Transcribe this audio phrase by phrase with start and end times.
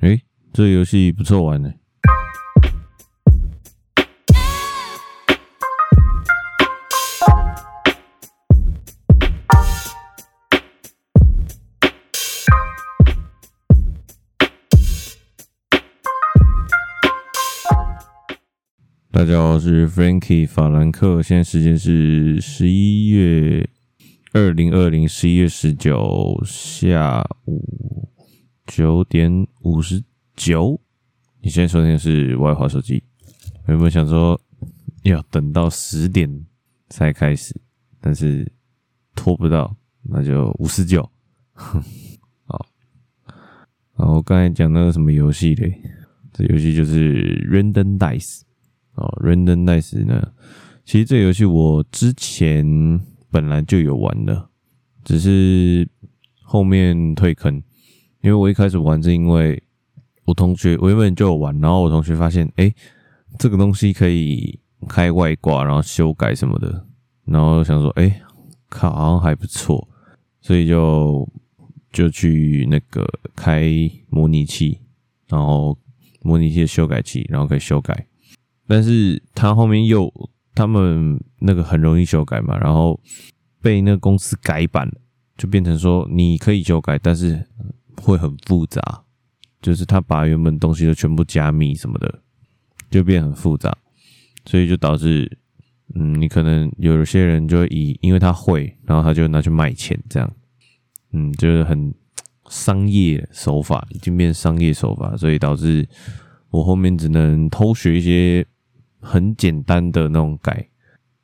[0.00, 0.22] 诶，
[0.52, 1.72] 这游戏不错玩呢。
[19.10, 23.66] 大家好，我是 Frankie 法兰克，现在时间是十一月
[24.32, 28.10] 二零二零十一月十九下午
[28.66, 30.02] 九点五十
[30.34, 30.80] 九。
[31.40, 33.02] 你现在收听的是外华手机。
[33.66, 34.40] 原本想说
[35.02, 36.46] 要等到十点
[36.88, 37.54] 才开始，
[38.00, 38.50] 但是
[39.14, 41.08] 拖不到，那就五十九。
[41.52, 42.66] 好，
[43.96, 45.80] 然后刚才讲那个什么游戏嘞？
[46.32, 48.40] 这游戏就是 Random Dice。
[48.94, 50.32] 哦，Random Dice 呢？
[50.84, 54.50] 其实这游戏我之前本来就有玩的，
[55.04, 55.88] 只是
[56.42, 57.62] 后面退坑。
[58.24, 59.62] 因为我一开始玩是因为
[60.24, 62.74] 我同学，我原本就有玩，然后我同学发现，哎，
[63.38, 66.86] 这个东西可以开外挂，然后修改什么的，
[67.26, 68.22] 然后想说，哎，
[68.70, 69.86] 看，好像还不错，
[70.40, 71.30] 所以就
[71.92, 73.70] 就去那个开
[74.08, 74.80] 模拟器，
[75.28, 75.76] 然后
[76.22, 78.06] 模拟器的修改器，然后可以修改。
[78.66, 80.10] 但是他后面又
[80.54, 82.98] 他们那个很容易修改嘛，然后
[83.60, 84.94] 被那个公司改版了，
[85.36, 87.46] 就变成说你可以修改，但是
[87.96, 88.80] 会很复杂，
[89.60, 92.20] 就是他把原本东西都全部加密什么的，
[92.90, 93.76] 就变很复杂，
[94.46, 95.38] 所以就导致
[95.94, 100.30] 嗯，你可能有些人就以因为他会，然后他就拿去卖钱，这样，
[101.12, 101.94] 嗯，就是很
[102.48, 105.88] 商业手法，已经变商业手法，所以导致
[106.50, 108.46] 我后面只能偷学一些。
[109.06, 110.66] 很简单的那种改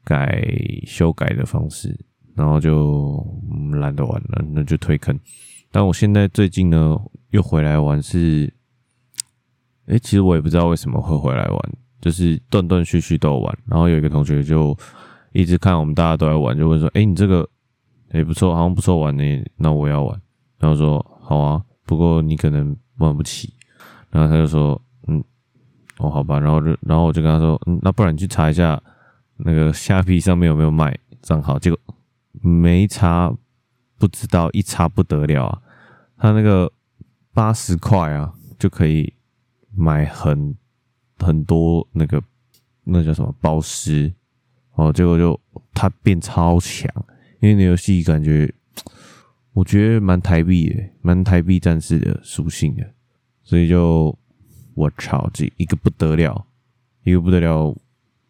[0.04, 0.46] 改
[0.86, 1.98] 修改的方式，
[2.34, 3.26] 然后就
[3.72, 5.18] 懒得玩了，那就退坑。
[5.70, 6.96] 但我现在最近呢，
[7.30, 8.52] 又回来玩是，
[9.86, 13.58] 诶、欸，其实我也不知道为什么会回来玩，就是断断续续都玩。
[13.66, 14.76] 然后有一个同学就
[15.32, 17.48] 一直看我们大家都在玩，就问说：“诶、欸，你这个
[18.12, 19.22] 也、不错，好像不错玩呢，
[19.56, 20.20] 那我要玩。”
[20.58, 23.54] 然后说：“好啊，不过你可能玩不起。”
[24.10, 25.22] 然后他就说：“嗯。”
[25.98, 28.82] 哦，好吧，然后就，然后我就跟他说，嗯，那不然你去查一下
[29.36, 31.78] 那个虾皮上面有没有卖账号，结果
[32.40, 33.30] 没查，
[34.00, 35.62] 不知道一查不得了啊，
[36.16, 36.72] 他那个
[37.32, 39.12] 八十块啊就可以
[39.76, 40.56] 买很
[41.18, 42.20] 很多那个
[42.84, 44.12] 那叫什么宝石
[44.72, 45.38] 哦，结果就
[45.74, 46.90] 他变超强，
[47.40, 48.52] 因为那游戏感觉
[49.52, 52.94] 我觉得蛮台币的，蛮台币战士的属性的，
[53.42, 54.16] 所以就。
[54.74, 56.46] 我操，这一个不得了，
[57.02, 57.76] 一个不得了，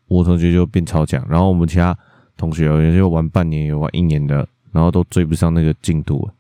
[0.07, 1.97] 我同学就变超强，然后我们其他
[2.37, 6.31] 同学有些就玩半年，有玩一年的，然后都追不上那个进度，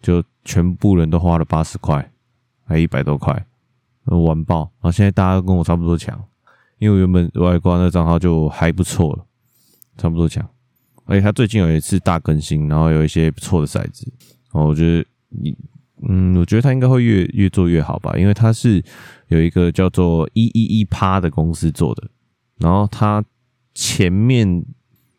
[0.00, 2.10] 就全部人都花了八十块，
[2.64, 3.46] 还一百多块，
[4.04, 4.60] 玩爆。
[4.80, 6.22] 然后现在大家都跟我差不多强，
[6.78, 9.26] 因为原本外挂那账号就还不错了，
[9.96, 10.48] 差不多强。
[11.04, 14.12] 而且他最近有一次大更新，然后有一些不错的骰子，
[14.52, 15.56] 然后我觉得你。
[16.06, 18.82] 嗯，我觉得他应该会越越做越好吧，因为他是
[19.28, 22.10] 有一个叫做一一一趴的公司做的，
[22.58, 23.24] 然后他
[23.72, 24.62] 前面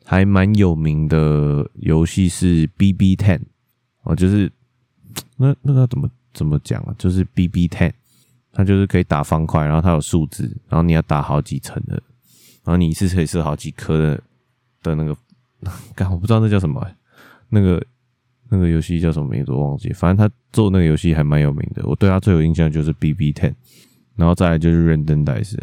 [0.05, 3.41] 还蛮有名的游戏是 BB Ten
[4.03, 4.49] 哦，就是
[5.37, 6.95] 那那个怎么怎么讲啊？
[6.97, 7.91] 就是 BB Ten，
[8.53, 11.95] 它就是可以打方块，然后它有数字，然后你要打好几层的，
[12.63, 14.21] 然后你一次可以射好几颗的
[14.83, 15.17] 的那个，
[15.93, 16.87] 干我不知道那叫什么、
[17.49, 17.83] 那个。
[18.47, 21.81] 那个游戏叫什么名字我忘记，反正他做那个游戏还蛮有名的。
[21.83, 23.55] 我对他最有印象就是 BB Ten，
[24.15, 25.57] 然后再来就是 Random Dice，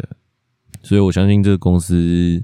[0.81, 2.43] 所以我相信这个公司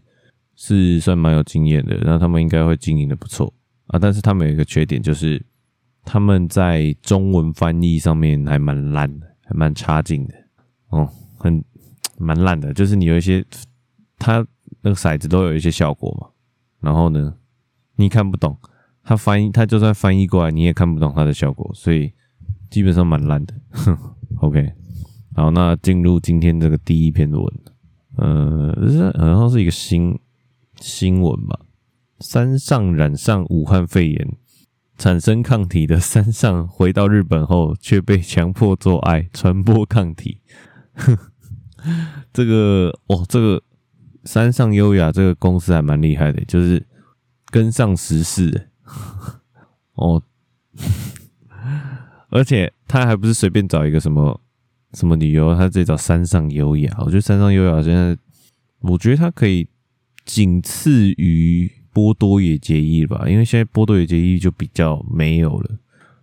[0.62, 3.52] 是算蛮有经验的，然后他们应该会经营的不错
[3.88, 3.98] 啊。
[3.98, 5.42] 但是他们有一个缺点，就是
[6.04, 10.36] 他们在中文翻译上面还蛮烂的，还蛮差劲的
[10.90, 11.64] 哦，很
[12.18, 12.74] 蛮烂的。
[12.74, 13.44] 就是你有一些，
[14.18, 14.46] 他
[14.82, 16.28] 那个骰子都有一些效果嘛，
[16.82, 17.36] 然后呢，
[17.96, 18.58] 你看不懂。
[19.02, 22.12] 他翻译，他就算翻译过来，你也看不懂他的效果，所以
[22.70, 23.54] 基本上蛮烂的。
[23.70, 23.98] 哼，
[24.42, 24.74] OK，
[25.36, 27.42] 好，那进入今天这个第一篇文，
[28.18, 28.76] 呃，
[29.18, 30.20] 好像是一个新
[30.80, 31.60] 新闻吧。
[32.20, 34.38] 山上染上武汉肺炎，
[34.98, 40.42] 产生抗体的山上回到日本后，却被强迫做爱，传播抗体。
[40.96, 41.18] 哼，
[42.34, 43.64] 这个哦，这个
[44.26, 46.86] 山上优雅这个公司还蛮厉害的，就是
[47.50, 48.70] 跟上时事。
[49.96, 50.22] 哦，
[52.30, 54.42] 而且他还不是随便找一个什么
[54.94, 56.94] 什么理由，他自己找山上优雅。
[57.00, 58.18] 我觉得山上优雅现在，
[58.80, 59.68] 我觉得他可以
[60.30, 65.80] 仅次于波多野结衣吧，因为现在波多野结衣就比较没有了，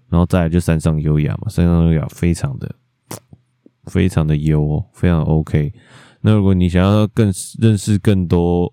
[0.08, 2.72] 然后再来就山上优雅嘛，山上优雅非常的
[3.86, 5.72] 非常的优，哦非常 OK。
[6.20, 8.72] 那如果你想要更认识更多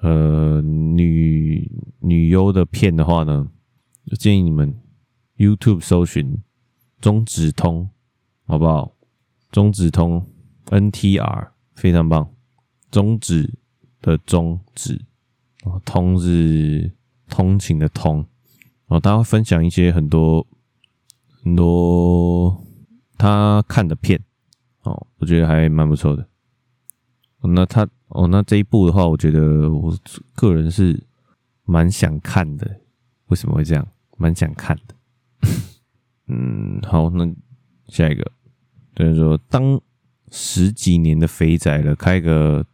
[0.00, 1.70] 呃女
[2.00, 3.48] 女优的片的话呢，
[4.18, 4.74] 建议你们
[5.36, 6.36] YouTube 搜寻
[7.00, 7.88] 中指通，
[8.46, 8.96] 好不好？
[9.52, 10.26] 中指通
[10.66, 12.34] NTR 非常棒，
[12.90, 13.54] 中指
[14.00, 15.04] 的中指，
[15.84, 16.92] 通是
[17.28, 18.24] 通勤的通，
[18.86, 20.46] 哦，他会分享一些很多
[21.42, 22.64] 很多
[23.16, 24.22] 他看的片，
[24.82, 26.26] 哦，我觉得还蛮不错的。
[27.42, 29.96] 那他哦，那这一部的话，我觉得我
[30.34, 31.06] 个人是
[31.64, 32.80] 蛮想看的。
[33.26, 33.86] 为什么会这样？
[34.18, 34.94] 蛮想看的。
[36.28, 37.24] 嗯，好，那
[37.88, 38.32] 下一个，
[38.94, 39.80] 就是说，当
[40.30, 42.66] 十几年的肥仔了，开个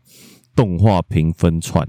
[0.56, 1.86] 动画评分串，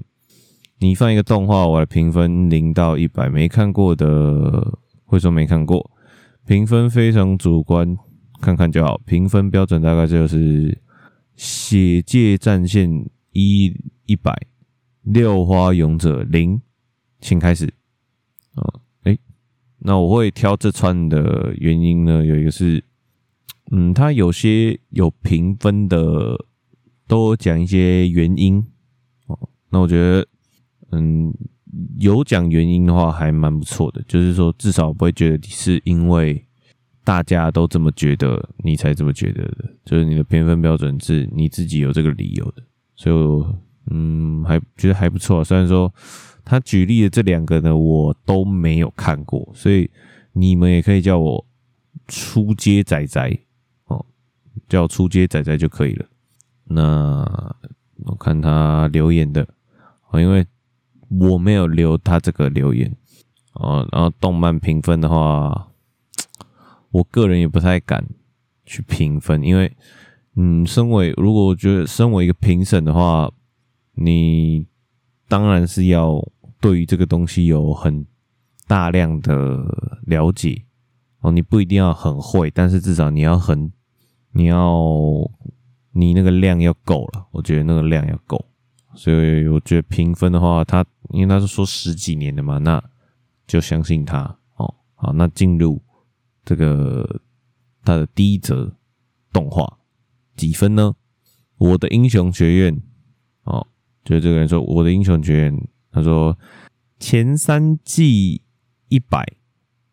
[0.80, 5.90] 你放一个动画，我来评分零到一百，没看过的会说没看过，
[6.46, 7.98] 评分非常主观，
[8.42, 9.00] 看看就好。
[9.06, 10.84] 评分标准大概就是。
[11.40, 12.90] 血界战线
[13.32, 13.72] 一
[14.08, 14.34] 一百，
[15.04, 16.60] 六花勇者零，
[17.22, 17.72] 请开始。
[18.56, 19.20] 啊，诶，
[19.78, 22.84] 那我会挑这串的原因呢，有一个是，
[23.70, 26.47] 嗯，它有些有评分的，
[27.08, 28.64] 都讲一些原因。
[29.28, 30.28] 哦，那我觉得，
[30.92, 31.34] 嗯，
[32.00, 36.44] 有讲原因的话，还蛮不错的，就是说，至少不会觉得是因为。
[37.04, 42.62] 大家都这么觉得，你才这么觉得的，就是你的评分标准是你自己有这个理由的，
[42.98, 43.56] 所以
[43.90, 45.42] 嗯，还觉得还不错。
[45.42, 45.90] 虽然说
[46.44, 49.90] 他举例的这两个呢，我都没有看过，所以
[50.34, 51.46] 你们也可以叫我
[52.10, 53.40] 出街仔仔
[53.86, 54.06] 哦，
[54.68, 56.06] 叫出街仔仔就可以了。
[56.68, 57.56] 那
[58.06, 59.48] 我看他留言的，
[60.10, 60.46] 哦因为
[61.10, 62.96] 我没有留他这个留言
[63.54, 63.88] 哦。
[63.92, 65.68] 然后动漫评分的话。
[66.90, 68.04] 我个人也不太敢
[68.66, 69.72] 去评分，因为，
[70.36, 73.30] 嗯，身为如果我觉得身为一个评审的话，
[73.96, 74.66] 你
[75.28, 76.26] 当然是要
[76.60, 78.08] 对于这个东西有很
[78.68, 79.60] 大量的
[80.06, 80.64] 了解
[81.20, 81.30] 哦。
[81.30, 83.72] 你不一定要很会，但是至少你要很，
[84.32, 84.74] 你要
[85.98, 87.28] 你那个量要够了。
[87.32, 88.46] 我觉得那个量要够，
[88.96, 92.82] 所以我觉得评分的话，他因为他是说十几年的嘛，那
[93.46, 94.76] 就相信他哦。
[94.96, 95.82] 好，那进入。
[96.46, 97.20] 这个
[97.84, 98.74] 他的第一则
[99.34, 99.80] 动画
[100.38, 100.96] 几分呢？
[101.58, 102.82] 我的英雄学院
[103.44, 103.68] 哦，
[104.06, 106.40] 就这个人说我的英雄学院，他说
[107.00, 108.44] 前三季
[108.88, 109.26] 一百，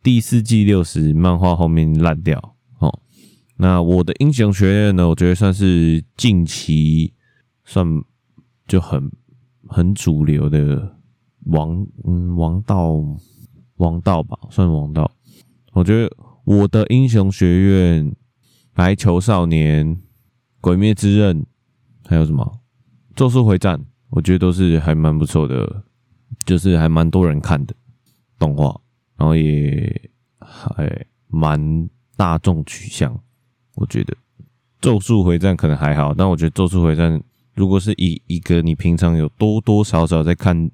[0.00, 2.53] 第四季六十，漫画后面烂掉。
[3.56, 5.08] 那我的英雄学院呢？
[5.08, 7.12] 我觉得算是近期
[7.64, 7.86] 算
[8.66, 9.10] 就很
[9.68, 10.96] 很主流的
[11.46, 12.94] 王嗯王道
[13.76, 15.10] 王道吧，算王道。
[15.72, 16.10] 我觉得。
[16.46, 18.14] 我的英雄学院、
[18.74, 19.98] 白球少年、
[20.60, 21.46] 鬼灭之刃，
[22.06, 22.60] 还有什么
[23.16, 25.84] 咒术回战，我觉得都是还蛮不错的，
[26.44, 27.74] 就是还蛮多人看的
[28.38, 28.78] 动画，
[29.16, 33.18] 然后也还蛮大众取向。
[33.76, 34.16] 我觉得
[34.80, 37.22] 咒术回战可能还好，但我觉得咒术回战
[37.54, 40.70] 如果是以一个你平常有多多少少在看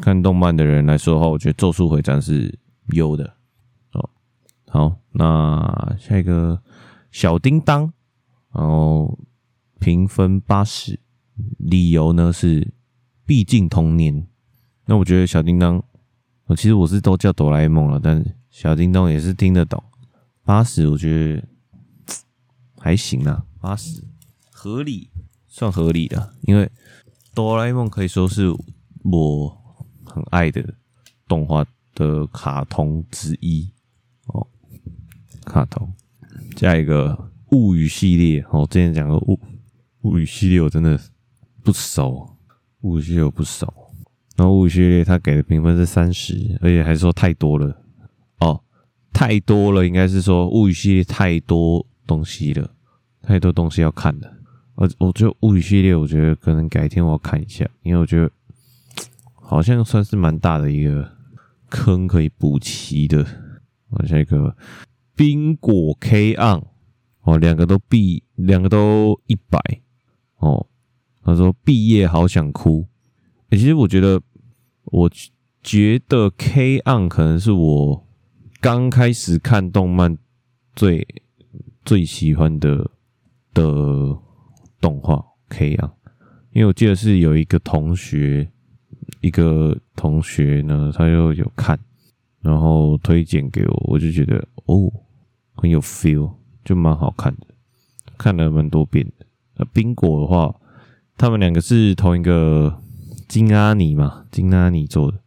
[0.00, 2.58] 看动漫的人来说的话，我觉得咒术回战是
[2.92, 3.34] 优的
[3.92, 4.10] 哦。
[4.68, 6.60] 好，那下一个
[7.10, 7.92] 小叮当，
[8.52, 9.18] 然后
[9.78, 10.98] 评分八十，
[11.58, 12.72] 理由呢是
[13.24, 14.26] 毕竟童年。
[14.86, 15.82] 那我觉得小叮当，
[16.46, 19.82] 我其实我是都叫哆啦 A 梦了，但小叮当也是听得懂。
[20.44, 21.42] 八十我觉得
[22.84, 24.04] 还行啊，八十
[24.52, 25.08] 合理，
[25.48, 26.70] 算合理的，因为
[27.34, 28.50] 哆啦 A 梦可以说是
[29.04, 29.48] 我
[30.04, 30.62] 很爱的
[31.26, 31.64] 动画
[31.94, 33.72] 的卡通之一。
[34.26, 34.46] 哦。
[35.46, 35.90] 卡通，
[36.58, 39.40] 下一个物语系列，我之前讲过物
[40.02, 41.00] 物语系列，我真的
[41.62, 42.36] 不熟，
[42.82, 43.72] 物语系列我不熟。
[44.36, 47.82] 然后物语系列他给的评分是三十，而且还说太多了。
[48.40, 48.62] 哦，
[49.10, 52.73] 太多了，应该是说物语系列太多东西了，
[53.26, 54.32] 太多东西要看的。
[54.74, 58.30] 我我觉得物语系列，我觉得可能改天我要看一下，因为我觉得
[59.34, 61.10] 好像算是蛮大的一个
[61.68, 63.26] 坑可以补齐的。
[63.90, 64.56] 我下一个。
[65.16, 66.60] 冰果 K on
[67.22, 69.60] 哦，两个都毕，两个都一百
[70.38, 70.66] 哦。
[71.22, 72.84] 他说毕业好想哭。
[73.50, 74.20] 欸，其实我觉得，
[74.86, 75.08] 我
[75.62, 78.04] 觉得 K on 可能是我
[78.60, 80.18] 刚开始看动漫
[80.74, 81.06] 最
[81.84, 82.90] 最喜欢的
[83.54, 84.18] 的
[84.80, 85.90] 动画 K 啊
[86.52, 88.50] 因为我记得是有一个同学，
[89.20, 91.78] 一个同学呢，他又有看，
[92.42, 94.92] 然后推荐给我，我就觉得哦。
[95.56, 96.34] 很有 feel，
[96.64, 97.46] 就蛮好看的。
[98.18, 99.24] 看了蛮多遍的。
[99.54, 100.52] 那冰果的话，
[101.16, 102.82] 他们两个是同一个
[103.28, 105.20] 金阿尼嘛，金阿尼做的，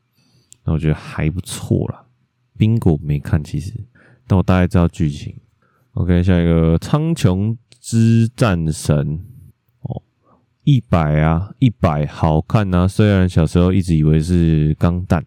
[0.65, 2.05] 那我觉得还不错啦。
[2.57, 3.73] 冰果没看其实，
[4.27, 5.33] 但我大概知道剧情。
[5.93, 7.55] OK，下一个苍穹
[7.89, 9.21] 之战神
[9.83, 10.03] 哦，
[10.65, 12.85] 一百啊，一百好看啊。
[12.85, 15.25] 虽然小时候一直以为是钢弹，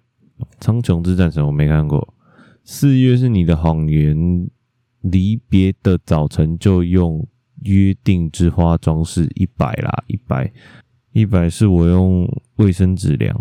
[0.60, 2.12] 苍穹之战神我没看过。
[2.62, 4.46] 四月是你的谎言，
[5.00, 7.26] 离别的早晨就用
[7.62, 10.52] 约定之花装饰一百啦，一百
[11.12, 13.34] 一百是我用卫生纸量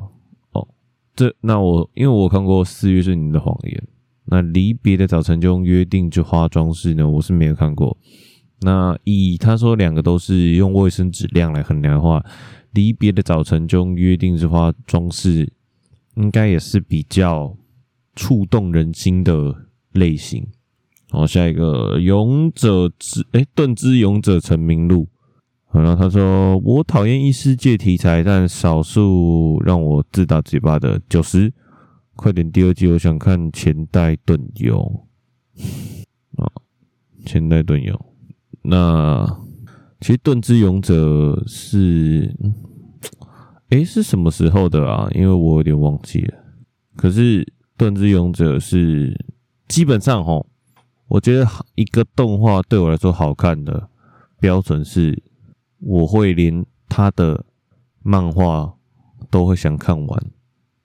[0.54, 0.66] 哦。
[1.14, 3.84] 这那我因为我看过四月是你的谎言，
[4.28, 7.98] 那离别的早晨就用约定之花装饰呢，我是没有看过。
[8.62, 12.24] 那以他说两个都是用卫生纸量来衡量的话，
[12.72, 15.52] 离别的早晨就约定之花装饰，
[16.16, 17.56] 应该也是比较。
[18.16, 19.56] 触动人心的
[19.94, 20.46] 类型。
[21.10, 25.08] 好，下一个勇者之哎，盾之勇者成名录。
[25.72, 31.54] 然后，他说我讨厌异世界题材，但少数让我自打嘴巴的九十。
[32.18, 35.08] 快点第二季，我想看前代盾游。
[36.36, 36.52] 啊，
[37.26, 38.09] 前代盾游。
[38.70, 39.26] 那
[40.00, 42.34] 其实盾之勇者是，
[43.70, 45.08] 哎，是什么时候的啊？
[45.14, 46.34] 因为我有点忘记了。
[46.96, 47.54] 可是。
[47.80, 49.18] 盾之勇者是
[49.70, 50.46] 基本上齁，
[51.08, 53.90] 我觉得一个动画对我来说好看的
[54.38, 55.24] 标准是，
[55.80, 57.46] 我会连他的
[58.04, 58.74] 漫画
[59.30, 60.26] 都会想看完，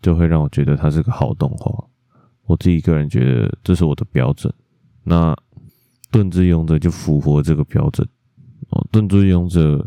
[0.01, 1.85] 就会让我觉得它是个好动画。
[2.45, 4.55] 我自己个人觉得这是我的标准。
[5.03, 5.37] 那
[6.15, 8.09] 盾之勇者就符合这个标准
[8.69, 8.87] 哦。
[8.93, 9.85] 盾之勇者，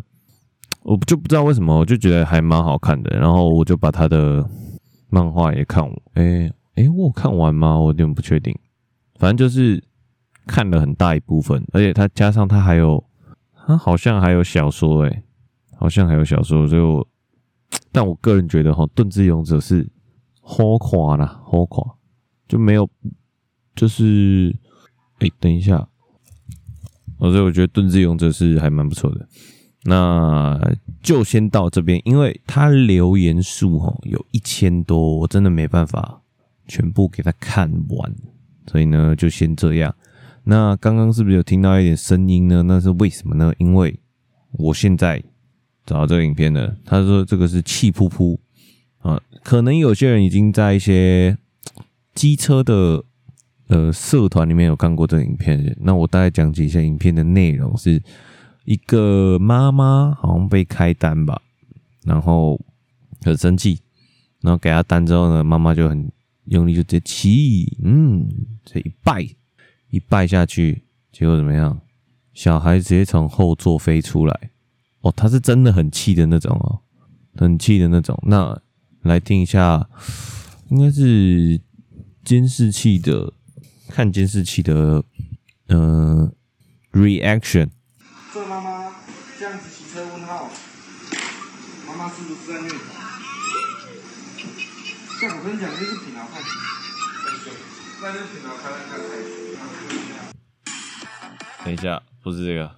[0.83, 4.45] 我就不知道为什么，我就觉得还蛮好看的，然后我就把他的
[5.09, 6.51] 漫画也看完，哎。
[6.75, 7.79] 诶、我有看完吗？
[7.79, 8.55] 我有点不确定。
[9.15, 9.83] 反正就是
[10.45, 13.03] 看了很大一部分，而且它加上它还有，
[13.65, 15.23] 他好像还有小说，诶，
[15.75, 16.67] 好像还有小说。
[16.67, 17.07] 所以我，
[17.91, 19.89] 但我个人觉得哈，《盾之勇者》是
[20.41, 21.95] 好垮啦，好垮，
[22.47, 22.87] 就没有，
[23.75, 24.55] 就是，
[25.21, 25.89] 诶、等一下，
[27.17, 29.27] 哦所以我觉得《盾之勇者》是还蛮不错的。
[29.83, 30.59] 那
[31.01, 36.21] 就先到这边，因为他留言数哈有一千多，我真的没办法。
[36.69, 38.13] 全部给他看完，
[38.69, 39.95] 所以呢，就先这样。
[40.43, 42.61] 那刚刚是不是有听到一点声音呢？
[42.63, 43.53] 那是为什么呢？
[43.57, 43.97] 因为
[44.51, 45.23] 我现在
[45.85, 46.75] 找到这个影片了。
[46.83, 48.37] 他说这个是气噗噗
[48.97, 51.37] 啊，可能有些人已经在一些
[52.13, 53.05] 机车的
[53.67, 55.75] 呃社团里面有看过这个影片。
[55.79, 58.01] 那我大概讲解一下影片的内容：是
[58.65, 61.41] 一个妈妈好像被开单吧，
[62.03, 62.59] 然后
[63.21, 63.79] 很生气，
[64.41, 66.11] 然后给他单之后呢，妈妈就很。
[66.49, 68.25] 用力就直接骑，嗯，
[68.63, 69.21] 这一拜
[69.89, 70.81] 一拜下去，
[71.11, 71.77] 结果怎么样？
[72.33, 74.51] 小孩直接从后座飞出来，
[75.01, 76.79] 哦，他是真的很气的那种哦，
[77.35, 78.17] 很气的那种。
[78.25, 78.57] 那
[79.01, 79.89] 来听一下，
[80.69, 81.59] 应该是
[82.23, 83.33] 监视器的，
[83.89, 85.03] 看监视器的，
[85.67, 86.31] 嗯、呃、
[86.91, 87.69] ，reaction。
[88.33, 88.91] 这妈妈
[89.39, 90.49] 这样子骑车问号，
[91.87, 92.79] 妈妈是不是在虐童？
[95.19, 96.41] 像我跟你讲，那个挺好看，
[98.03, 98.99] 那个挺好看，看
[101.65, 102.75] 等一下，不是这个，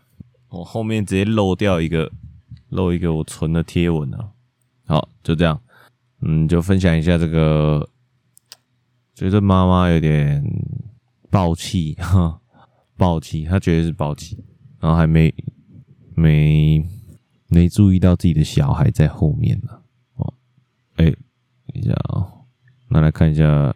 [0.49, 2.11] 我后面直接漏掉一个，
[2.69, 4.29] 漏一个我存的贴文啊。
[4.85, 5.61] 好，就这样，
[6.21, 7.89] 嗯，就分享一下这个，
[9.13, 10.41] 觉得妈妈有点
[11.29, 12.41] 爆气哈，
[12.97, 14.43] 爆气，他绝对是爆气，
[14.79, 15.33] 然后还没
[16.15, 16.83] 没
[17.47, 19.79] 没注意到自己的小孩在后面呢。
[20.15, 20.33] 哦，
[20.95, 21.13] 哎。
[21.71, 22.45] 等一下啊、哦，
[22.87, 23.45] 那来看一下，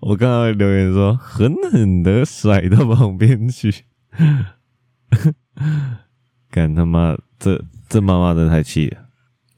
[0.00, 3.72] 我刚刚留言说狠狠的甩到旁边去，
[6.50, 9.03] 干他妈这这妈妈真的太气了。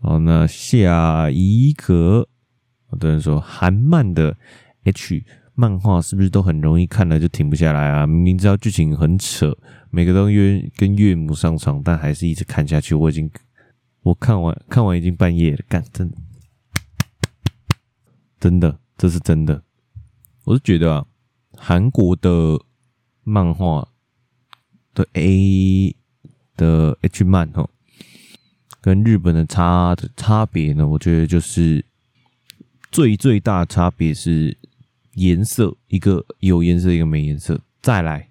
[0.07, 2.29] 好，那下一个，
[2.93, 4.37] 有的人说韩漫的
[4.85, 5.25] H
[5.57, 8.07] 漫画是不是都很容易看了就停不下来啊？
[8.07, 9.53] 明明知道剧情很扯。
[9.91, 12.95] 每个都约跟岳母上床，但还是一直看下去。
[12.95, 13.29] 我已经
[14.03, 16.09] 我看完看完已经半夜了，干真
[18.39, 19.61] 真的，这是真的。
[20.45, 21.07] 我是觉得啊，
[21.57, 22.61] 韩国的
[23.25, 23.89] 漫画
[24.95, 25.97] 的 A
[26.57, 27.69] 的 H 漫哈，
[28.87, 31.85] 跟日本的差的差别呢，我觉得就是
[32.93, 34.57] 最最大差别是
[35.15, 37.61] 颜色，一个有颜色，一个没颜色。
[37.83, 38.29] 再来。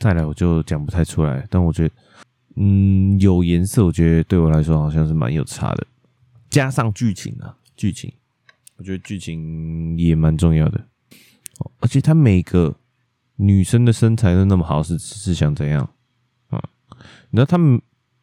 [0.00, 1.94] 再来我就讲不太出来，但我觉得，
[2.56, 5.86] 嗯，有颜色，我觉得对我来说好像是蛮有差的。
[6.48, 8.12] 加上剧情啊，剧情，
[8.78, 10.84] 我觉得剧情也蛮重要的。
[11.78, 12.74] 而且他每个
[13.36, 15.88] 女生的身材都那么好，是是想怎样
[16.48, 16.60] 啊？
[17.30, 17.80] 那他们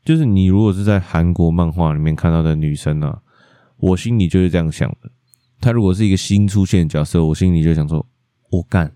[0.07, 3.21] 就是你，如果是在韩国漫画里面看到的女生、啊，
[3.75, 5.11] 我心里就是这样想的。
[5.59, 8.07] 她如果是一个新出现的角色，我心里就想说：
[8.49, 8.95] 我干，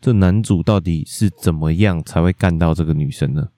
[0.00, 3.48] 这男主到底是怎么样才会干到这个女生呢？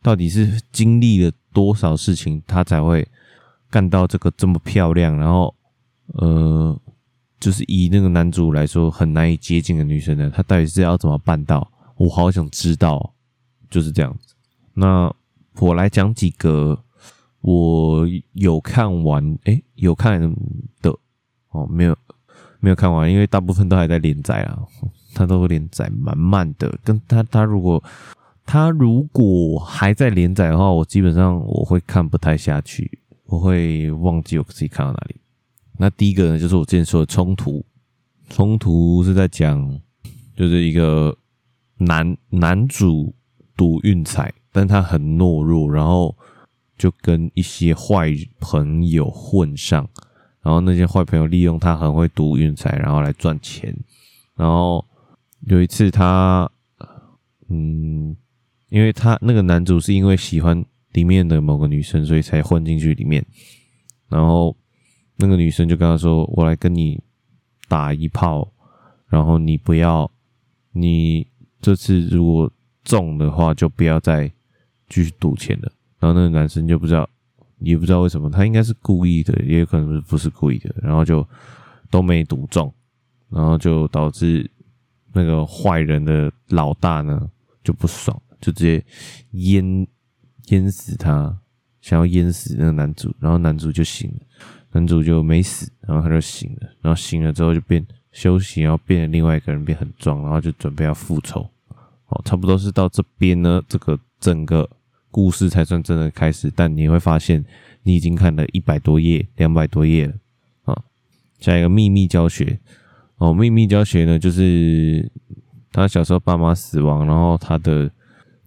[0.00, 3.04] 到底是经历了多少事情，他才会
[3.68, 5.16] 干到这个这么漂亮？
[5.18, 5.52] 然后，
[6.12, 6.80] 呃，
[7.40, 10.30] 就是以那个男主来说很难以接近的女生呢？
[10.32, 11.68] 他到底是要怎么办到？
[11.96, 13.12] 我好想知道，
[13.68, 14.36] 就是这样子。
[14.74, 15.12] 那
[15.58, 16.78] 我来讲几个
[17.40, 20.20] 我有看完，诶、有看
[20.82, 20.96] 的。
[21.50, 21.96] 哦，没有，
[22.58, 24.58] 没有看完，因为大部分都还在连载啊，
[25.14, 26.76] 他都连载蛮慢的。
[26.82, 27.82] 跟他，他如果
[28.44, 35.14] 他如果还在连载的话，我基本上我会看不太下去，我会忘记我自己看到哪里。
[35.78, 37.64] 那第一个呢，就是我之前说的冲突，
[38.28, 39.80] 冲突是在讲，
[40.34, 41.16] 就是一个
[41.78, 43.14] 男男主
[43.56, 46.16] 赌运彩，但他很懦弱，然后
[46.78, 49.84] 就跟一些坏朋友混上。
[50.42, 53.74] 然后那些坏朋友利用他很会赌运彩，然后来赚钱。
[54.36, 54.86] 然后
[55.48, 56.48] 有一次他，
[57.48, 58.16] 嗯，
[58.68, 63.24] 因为他那个男主是因为喜欢里面的某个女生，所以才混进去里面。
[64.08, 64.56] 然后
[65.16, 67.02] 那个女生就跟他说：“我来跟你
[67.66, 68.52] 打一炮，
[69.08, 70.08] 然后你不要，
[70.70, 71.26] 你
[71.60, 72.52] 这次如果
[72.84, 74.30] 中的话，就不要再
[74.88, 77.08] 继续赌钱了。”然后那个男生就不知道。
[77.60, 81.26] 也不知道为什么，他应该是故意的，也有可能是不是故意的，然后就
[81.88, 82.70] 都没赌中，
[83.30, 84.50] 然后就导致
[85.12, 87.30] 那个坏人的老大呢
[87.62, 88.84] 就不爽，就直接
[89.30, 89.86] 淹
[90.48, 91.34] 淹死他，
[91.80, 94.26] 想要淹死那个男主，然后男主就醒了，
[94.72, 101.48] 男主就没死，然后他就醒了，然后醒了之后就变休息，然后变成另外一个人变很壮，然后就准备要复仇，
[102.14, 104.70] 哦，差不多是到这边呢，这个整个。
[105.14, 107.44] 故事才算真的开始，但你会发现
[107.84, 110.14] 你已经看了一百多页、两百多页了
[110.64, 110.82] 啊！
[111.38, 112.58] 下一个秘密教学
[113.18, 115.08] 哦，秘密教学呢，就是
[115.70, 117.88] 他小时候爸妈死亡，然后他的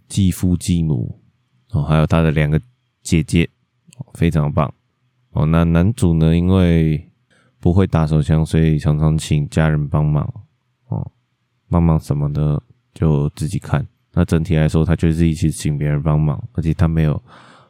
[0.08, 1.18] 继父继母
[1.70, 2.60] 哦，还有他的两个
[3.00, 3.48] 姐姐，
[4.12, 4.70] 非常棒
[5.30, 5.46] 哦。
[5.46, 7.10] 那男主呢，因为
[7.60, 10.30] 不会打手枪，所以常常请家人帮忙
[10.88, 11.10] 哦，
[11.70, 12.62] 帮忙什么的
[12.94, 13.86] 就自己看。
[14.12, 17.22] 那整体来说，他就是一起请别人帮忙，而且他没有，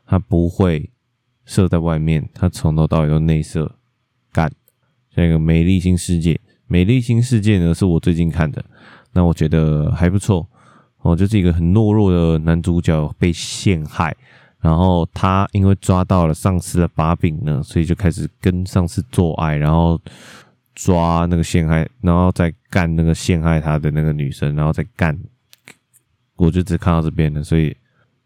[0.07, 0.90] 他不会
[1.44, 3.70] 射在外面，他从头到尾都内射
[4.33, 4.50] 干。
[5.14, 8.64] 像一个美丽新世界，美丽新世界呢是我最近看的，
[9.12, 10.48] 那我觉得还不错
[10.98, 14.16] 哦，就是一个很懦弱的男主角被陷害，
[14.61, 20.00] 然后他因为抓到了上司的把柄呢，所以就开始跟上司做爱，然后
[20.74, 25.18] 抓那个陷害，然后再干那个陷害他的那个女生，然后再干。
[26.37, 27.76] 我就只看到这边了，所以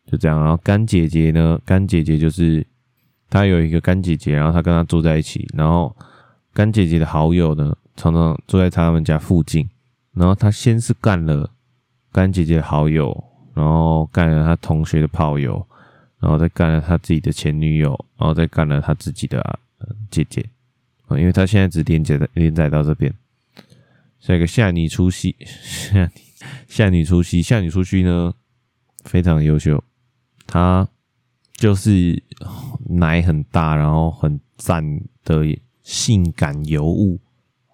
[0.07, 0.39] 就这样。
[0.39, 1.59] 然后干姐姐呢？
[1.65, 2.67] 干姐姐就是
[3.31, 5.49] 她有一个干姐姐，然后她跟她住在一起。
[5.55, 5.97] 然后
[6.53, 9.67] 干姐姐的好友呢，常常住在他们家附近。
[10.13, 11.49] 然后她先是干了
[12.13, 13.25] 干姐姐的好友，
[13.55, 15.67] 然后干了她同学的炮友，
[16.21, 19.59] 然后再干了她自己的前女友，然后再干了她自己的
[20.11, 20.45] 姐姐。
[21.11, 23.11] 因为她现在只连载连载到这边。
[24.23, 26.23] 下一个夏你出戏， 夏你。
[26.69, 28.33] 夏女出息，夏女出息呢，
[29.05, 29.83] 非常优秀。
[30.47, 30.89] 她
[31.55, 32.23] 就是
[32.89, 34.85] 奶很大，然后很赞
[35.25, 35.45] 的
[35.83, 37.21] 性感尤物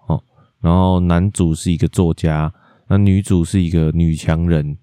[0.07, 0.23] 哦。
[0.61, 2.53] 然后男主是一个作家，
[2.89, 4.79] 那女主是一个女强人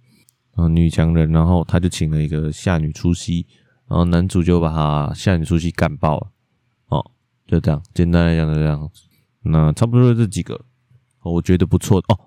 [0.54, 1.32] 啊，女强人。
[1.32, 3.48] 然后他就请了一个夏女出息，
[3.88, 6.32] 然后男主就把他夏女出息干爆了。
[6.90, 7.12] 哦，
[7.48, 8.88] 就这样，简单来讲就这样。
[9.42, 10.60] 那差不多就这几个，
[11.32, 12.20] 我觉得不错哦。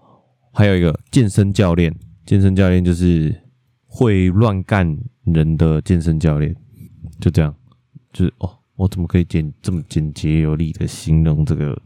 [0.53, 1.95] 还有一个健身教练，
[2.27, 3.35] 健身教练就是
[3.87, 6.55] 会乱干人的健身教练，
[7.21, 7.55] 就这样，
[8.13, 11.81] 就是哦，我怎么可以简这么简洁有力的形容这个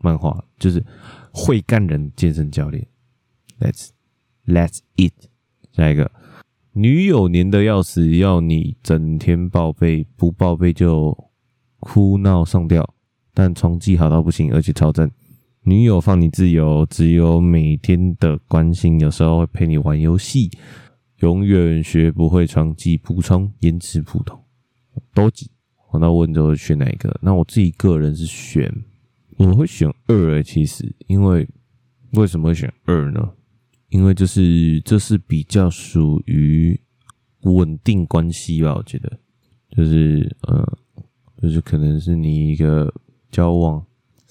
[0.00, 0.44] 漫画？
[0.58, 0.84] 就是
[1.32, 2.86] 会干人健身教练。
[3.60, 3.90] Let's
[4.46, 5.12] Let's eat。
[5.72, 6.10] 下一个，
[6.72, 11.16] 女友黏得要死，要你整天报备，不报备就
[11.80, 12.94] 哭闹上吊，
[13.34, 15.10] 但床技好到不行，而且超赞。
[15.68, 20.48] 女友放你自由，只有每天的关心，有时候会陪你玩游戏，
[21.16, 24.40] 永远学不会床技，补充颜值普通，
[25.12, 25.50] 多几。
[25.90, 27.18] 我那问之后选哪一个？
[27.20, 28.72] 那我自己个人是选，
[29.38, 31.44] 我会选二诶，其实，因为
[32.12, 33.32] 为什么会选二呢？
[33.88, 36.80] 因为就是这是比较属于
[37.40, 39.18] 稳定关系吧，我觉得，
[39.70, 40.78] 就是呃，
[41.42, 42.94] 就是可能是你一个
[43.32, 43.84] 交往。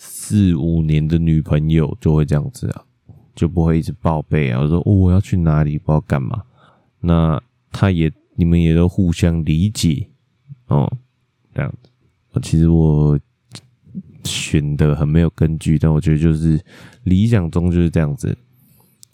[0.08, 2.84] 四五年的女朋友就会这样子啊，
[3.36, 4.60] 就不会一直报备啊。
[4.62, 6.42] 我说哦，我要去哪里，不知道干嘛。
[7.00, 7.42] 那
[7.72, 10.08] 他也，你们也都互相理解
[10.68, 10.92] 哦，
[11.54, 11.90] 这样子。
[12.42, 13.20] 其实我
[14.24, 16.60] 选的很没有根据，但我觉得就是
[17.04, 18.36] 理想中就是这样子。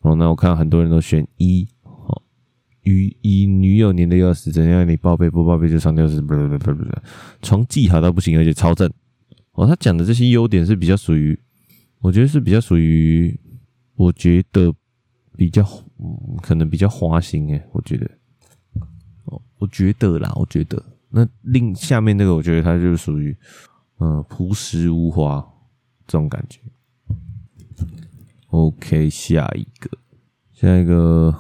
[0.02, 2.22] 哦，那我看到很多人都选一，哦，
[2.84, 6.86] 与以女友年的要死，怎样你报备不报备就上吊死，不不不不不，
[7.42, 8.92] 床技好到不行，而且超正。
[9.54, 11.38] 哦，他讲的这些优点是比较属于，
[12.00, 13.38] 我觉得是比较属于，
[13.96, 14.74] 我觉得
[15.36, 15.62] 比较，
[16.00, 18.10] 嗯，可能比较花心诶，我觉得，
[19.26, 23.36] 哦，我觉得啦，我觉得，那另下面那个，我觉得他就是属于，
[24.00, 25.46] 嗯，朴实无华
[26.08, 26.60] 这种感觉。
[28.48, 29.98] OK，下一个，
[30.54, 31.32] 下一个，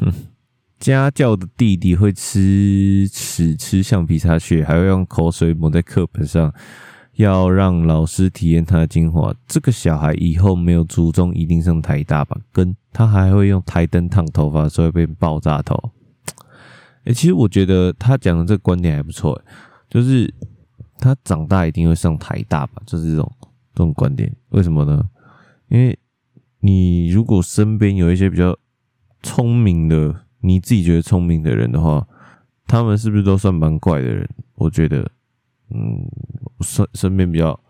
[0.00, 0.12] 哼，
[0.78, 6.54] 家教的弟弟会吃屎吃橡皮擦屑，还会用口水抹在课本上。
[7.20, 12.38] 要让老师体验他的精华，这个小孩以后没有初中一定上台大吧？
[12.52, 15.74] 跟他还会用台灯烫头发，所以被爆炸头。
[17.04, 19.40] 哎、 其实我觉得他讲的这个观点还不错，
[19.88, 20.32] 就是
[20.98, 22.82] 他长大一定会上台大吧？
[22.84, 23.32] 就是这种
[23.74, 25.02] 这种观点，为什么呢？
[25.68, 25.98] 因为
[26.60, 28.56] 你如果身边有一些比较
[29.22, 32.06] 聪明的，你自己觉得聪明的人的话，
[32.66, 34.28] 他们是不是都算蛮怪的人？
[34.54, 35.10] 我觉得。
[35.72, 36.04] 嗯，
[36.60, 37.60] 身身边比较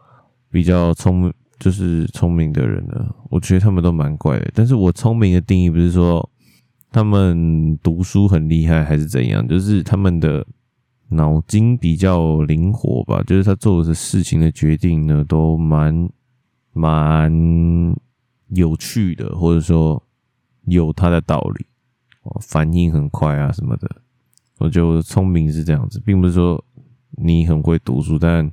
[0.50, 4.50] 比较聪明，就是聪明的人呢，我觉得他们都蛮怪的。
[4.54, 6.28] 但是我聪明的定义不是说
[6.90, 10.46] 他们读书很厉害还是怎样，就是他们的
[11.10, 13.22] 脑筋比较灵活吧。
[13.26, 16.10] 就是他做的事情的决定呢，都蛮
[16.72, 17.30] 蛮
[18.48, 20.02] 有趣的，或者说
[20.64, 21.66] 有他的道理，
[22.40, 23.88] 反应很快啊什么的。
[24.58, 26.64] 我觉得聪明是这样子，并不是说。
[27.22, 28.50] 你很会读书，但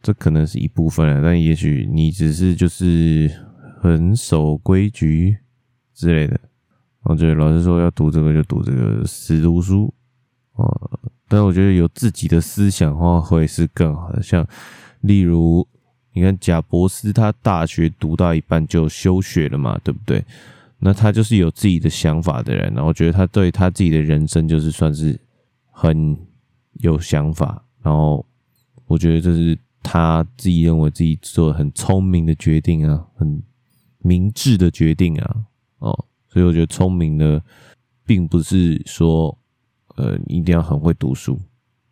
[0.00, 1.20] 这可能是一部分啊。
[1.22, 3.30] 但也许你只是就是
[3.80, 5.36] 很守规矩
[5.94, 6.38] 之类的。
[7.02, 9.92] 我觉得老师说要读这个就读这个，死读书
[10.52, 10.64] 啊。
[11.28, 14.22] 但我觉得有自己的思想的话会是更好的。
[14.22, 14.46] 像
[15.00, 15.66] 例如，
[16.12, 20.24] 你看贾博士，他大学读到一半就休学了嘛，对不对？
[20.78, 22.72] 那他就是有自己的想法的人。
[22.74, 25.18] 然后觉得他对他自己的人生就是算是
[25.70, 26.16] 很
[26.74, 27.64] 有想法。
[27.86, 28.26] 然后
[28.86, 33.40] 我觉得这是他自己认为自己做很聪明的决定啊，很
[33.98, 35.36] 明智的决定啊，
[35.78, 37.40] 哦，所以我觉得聪明的
[38.04, 39.38] 并不是说
[39.94, 41.38] 呃一定要很会读书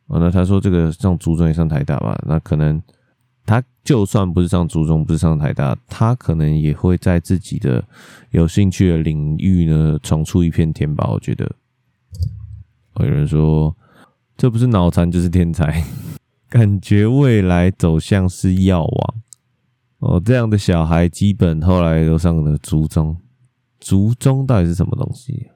[0.09, 0.19] 啊。
[0.19, 2.83] 那他说这个上初中也上台大吧，那可能
[3.47, 7.87] 他就算不是上初中，不是上台大，他可能也会在自己的
[8.33, 11.09] 有兴趣的领域呢闯出一片天吧。
[11.09, 11.55] 我觉得，
[12.99, 13.73] 有人说。
[14.45, 15.83] 这不是脑残就是天才，
[16.51, 19.15] 感觉未来走向是药王。
[20.01, 20.21] 哦。
[20.23, 23.17] 这样的小孩基本后来都上了卒中，
[23.81, 25.49] 卒中到底是什么东西？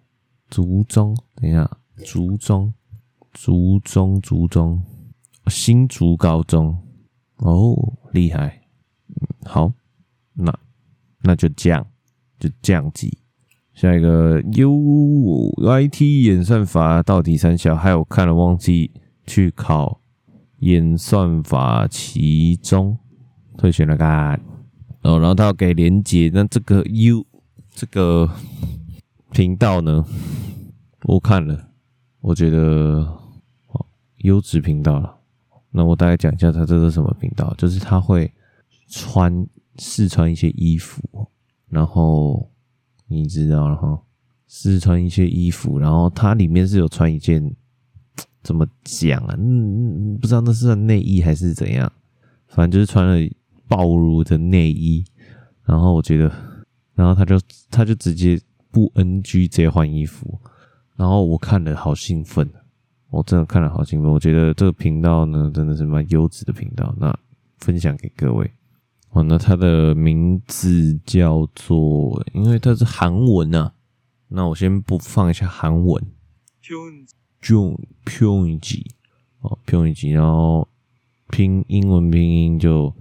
[0.48, 1.70] 卒中，等一下，
[2.02, 2.72] 卒中，
[3.34, 4.82] 卒中，卒中，
[5.48, 6.74] 新竹高中。
[7.40, 7.76] 哦，
[8.12, 8.62] 厉害。
[9.44, 9.70] 好，
[10.32, 10.58] 那
[11.20, 11.86] 那就降，
[12.40, 13.18] 就降级。
[13.78, 18.90] 下一个 UIT 演算法到底三小，还有看了忘记
[19.24, 20.00] 去考
[20.58, 22.98] 演算法其中
[23.56, 24.34] 退选了干
[25.02, 27.24] 哦，然后他要给连接，那这个 U
[27.72, 28.28] 这个
[29.30, 30.04] 频道呢，
[31.04, 31.68] 我看了，
[32.20, 33.06] 我觉得
[33.68, 33.86] 哦
[34.16, 35.18] 优质频道了。
[35.70, 37.54] 那我大概讲一下，它这是什么频道？
[37.56, 38.32] 就是他会
[38.88, 39.46] 穿
[39.78, 41.00] 试穿一些衣服，
[41.68, 42.50] 然后。
[43.08, 44.00] 你知道了哈，
[44.46, 47.54] 试穿一些衣服，然后它里面是有穿一件，
[48.42, 49.34] 怎么讲啊？
[49.38, 51.90] 嗯嗯，不知道那是内衣还是怎样，
[52.46, 53.28] 反正就是穿了
[53.66, 55.04] 暴露的内衣。
[55.64, 56.32] 然后我觉得，
[56.94, 57.38] 然后他就
[57.70, 58.40] 他就直接
[58.70, 60.38] 不 NG，直接换衣服。
[60.96, 62.48] 然后我看了好兴奋，
[63.10, 64.10] 我真的看了好兴奋。
[64.10, 66.94] 我觉得这个频道呢，真的是蛮优质的频道。
[66.98, 67.14] 那
[67.58, 68.50] 分享给各位。
[69.10, 73.72] 哦，那它的名字叫做，因为它是韩文啊，
[74.28, 76.04] 那我先不放一下韩文。
[77.40, 78.86] June Pyongyang
[79.40, 80.68] 哦，Pyongyang 然后
[81.30, 82.94] 拼英文拼音就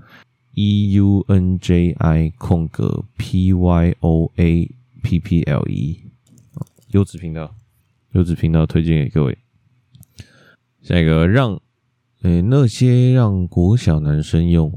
[0.54, 4.72] E U N J I 空格 P Y O A
[5.04, 6.00] P P L E，
[6.92, 7.54] 优质频道，
[8.14, 9.38] 优质频道推荐给各位。
[10.82, 11.54] 下一个让，
[12.22, 14.72] 诶、欸，那些让国小男生用。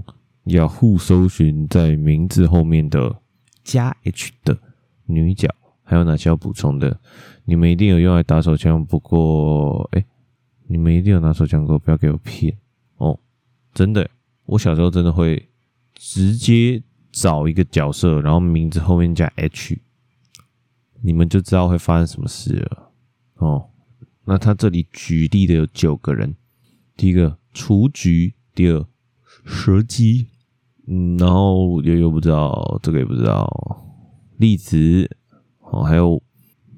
[0.45, 3.21] 要互搜寻在名字后面的
[3.63, 4.59] 加 H 的
[5.07, 5.49] 女角，
[5.83, 7.01] 还有哪些要补充的？
[7.45, 10.05] 你们一定有用来打手枪，不过哎、
[10.67, 12.57] 你们一定有拿手枪过，不要给我骗
[12.97, 13.19] 哦！
[13.75, 14.09] 真的，
[14.47, 15.49] 我小时候真的会
[15.95, 19.79] 直接找一个角色，然后名字后面加 H，
[21.03, 22.93] 你们就知道会发生什么事了
[23.35, 23.71] 哦。
[24.25, 26.37] 那他这里举例的有九个人，
[26.97, 28.87] 第一个雏菊，第二
[29.45, 30.29] 蛇姬，
[30.87, 33.49] 嗯，然后又又不知道这个也不知道，
[34.39, 35.09] 栗子，
[35.61, 36.23] 哦，还有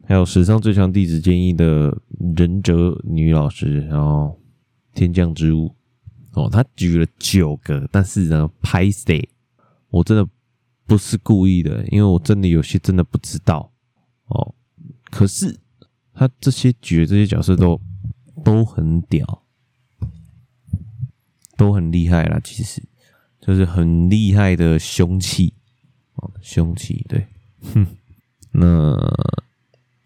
[0.04, 1.96] 还有史上最强弟子建议的
[2.36, 4.38] 忍者女老师，然后
[4.94, 5.74] 天降之物，
[6.34, 9.28] 哦，他举了九个，但是呢，拍谢，
[9.90, 10.28] 我真的
[10.86, 13.72] 不是故意的，因为我真的有些真的不知道。
[14.26, 14.54] 哦，
[15.10, 15.58] 可是
[16.14, 17.80] 他这些举的这些角色都
[18.42, 19.41] 都很屌，
[21.62, 22.40] 都很厉害啦。
[22.42, 22.82] 其实
[23.40, 25.54] 就是很厉害的凶器
[26.14, 27.24] 哦，凶器对，
[27.72, 27.86] 哼。
[28.50, 28.96] 那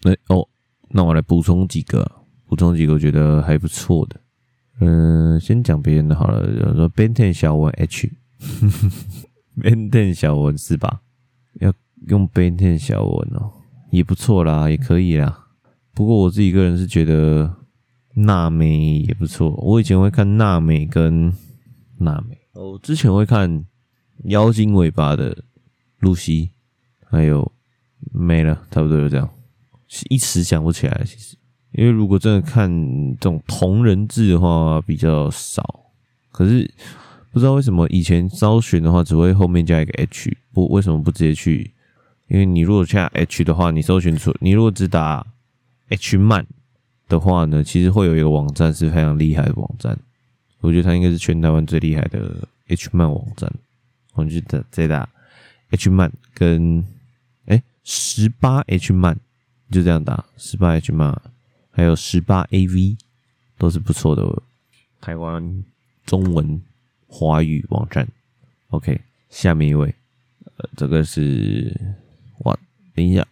[0.03, 0.47] 那哦，
[0.91, 2.09] 那我来补充几个，
[2.47, 4.21] 补充几个我觉得还不错的。
[4.81, 8.71] 嗯，先讲别人的好了，比如说 Ben Ten 小文 H，Ben
[9.91, 11.01] Ten 小文是吧？
[11.61, 11.73] 要
[12.09, 13.51] 用 Ben Ten 小文哦。
[13.91, 15.47] 也不错啦，也可以啦。
[15.95, 17.57] 不过我自己个人是觉得
[18.15, 19.51] 娜美也不错。
[19.57, 21.33] 我以前会看娜美跟
[21.99, 23.65] 娜美，我之前会看
[24.25, 25.45] 妖精尾巴的
[25.99, 26.51] 露西，
[27.05, 27.53] 还有
[28.13, 29.29] 没了，差不多就这样。
[30.11, 31.37] 一时想不起来，其实
[31.73, 32.71] 因为如果真的看
[33.17, 35.85] 这种同人志的话比较少。
[36.31, 36.71] 可是
[37.33, 41.73] 不知道为什么以前搜寻的话只会后面加一个 H，不为什么不直接去？
[42.29, 45.27] 因为你如果下 H 的话，你搜寻出你如果只打
[45.89, 46.47] H 漫
[47.09, 49.97] 的话呢，其实会有一个网站是非常厉害的网站，
[50.67, 53.49] 我觉得它应该是全台湾最厉害的 H 漫网站。
[54.15, 55.09] 我们就打再打
[55.71, 56.85] H 漫跟
[57.45, 59.17] 哎十八 H 漫
[59.71, 61.17] 就这样打十八 H 漫，
[61.71, 62.97] 还有十八 AV
[63.57, 64.43] 都是不错的
[65.01, 65.65] 台湾
[66.05, 66.61] 中文
[67.07, 68.09] 华语网站。
[68.71, 69.01] OK，
[69.31, 69.95] 下面一位，
[70.57, 71.81] 呃，这个是。
[72.39, 72.59] 哇，
[72.93, 73.25] 等一下，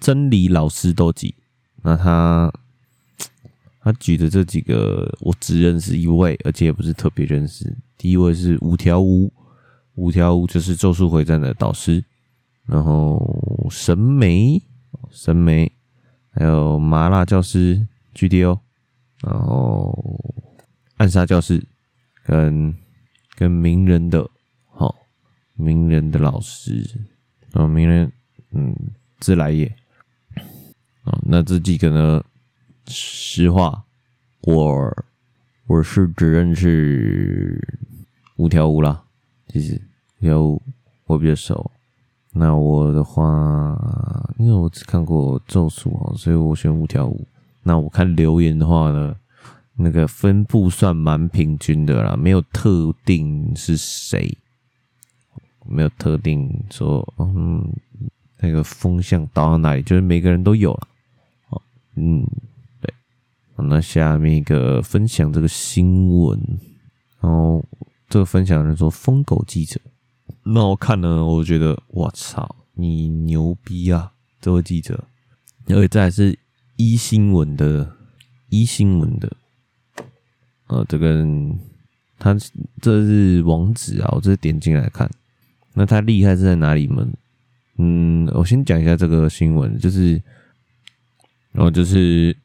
[0.00, 1.34] 真理老师都记，
[1.82, 2.50] 那他
[3.90, 7.76] 他举的这几个，我只认识一位，而且也不是特别认识。
[7.98, 9.32] 第一位是五条悟，
[9.96, 12.04] 五条悟就是《咒术回战》的导师，
[12.66, 14.62] 然后神眉，
[15.10, 15.72] 神眉，
[16.30, 18.60] 还有麻辣教师 GDO，
[19.22, 20.38] 然后
[20.98, 21.60] 暗杀教师，
[22.24, 22.72] 跟
[23.34, 24.24] 跟鸣人的，
[24.66, 24.94] 好，
[25.54, 26.88] 鸣人的老师。
[27.54, 28.12] 啊，鸣人，
[28.52, 28.72] 嗯，
[29.18, 29.66] 自来也，
[31.02, 32.22] 啊，那这几个呢？
[32.90, 33.84] 实话，
[34.42, 35.04] 我
[35.66, 37.58] 我是只认识
[38.36, 39.02] 五条悟啦，
[39.48, 39.80] 其实
[40.18, 40.62] 五条悟
[41.06, 41.70] 我比较熟。
[42.32, 43.76] 那我的话，
[44.38, 47.26] 因为我只看过咒术啊，所以我选五条悟。
[47.62, 49.16] 那我看留言的话呢，
[49.76, 54.36] 那个分布算蛮平均的啦，没有特定是谁。
[55.66, 57.72] 没有特定说，嗯，
[58.38, 60.88] 那个风向导到哪里，就是每个人都有了。
[61.96, 62.26] 嗯，
[63.68, 66.38] 那下面一个分享这个新闻，
[67.20, 67.64] 然后
[68.08, 69.80] 这个分享人说疯狗记者，
[70.42, 75.04] 那我看了，我觉得我操，你牛逼啊，这位记者，
[75.68, 76.38] 而且这还是
[76.76, 77.96] 一新闻的，
[78.48, 79.36] 一新闻的，
[80.68, 81.24] 呃，这个
[82.18, 82.36] 他
[82.80, 85.10] 这是网址啊，我这是点进来看。
[85.72, 87.06] 那他厉害是在哪里吗？
[87.78, 90.20] 嗯，我先讲一下这个新闻，就是，
[91.52, 92.36] 然后就是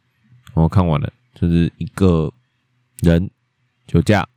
[0.55, 2.31] 我看完了，就是一个
[3.01, 3.29] 人
[3.85, 4.27] 酒驾，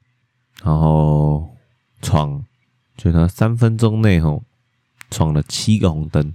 [0.62, 1.48] 然后
[2.02, 2.44] 闯，
[2.96, 4.42] 就他三分钟内吼
[5.10, 6.34] 闯了七个红灯，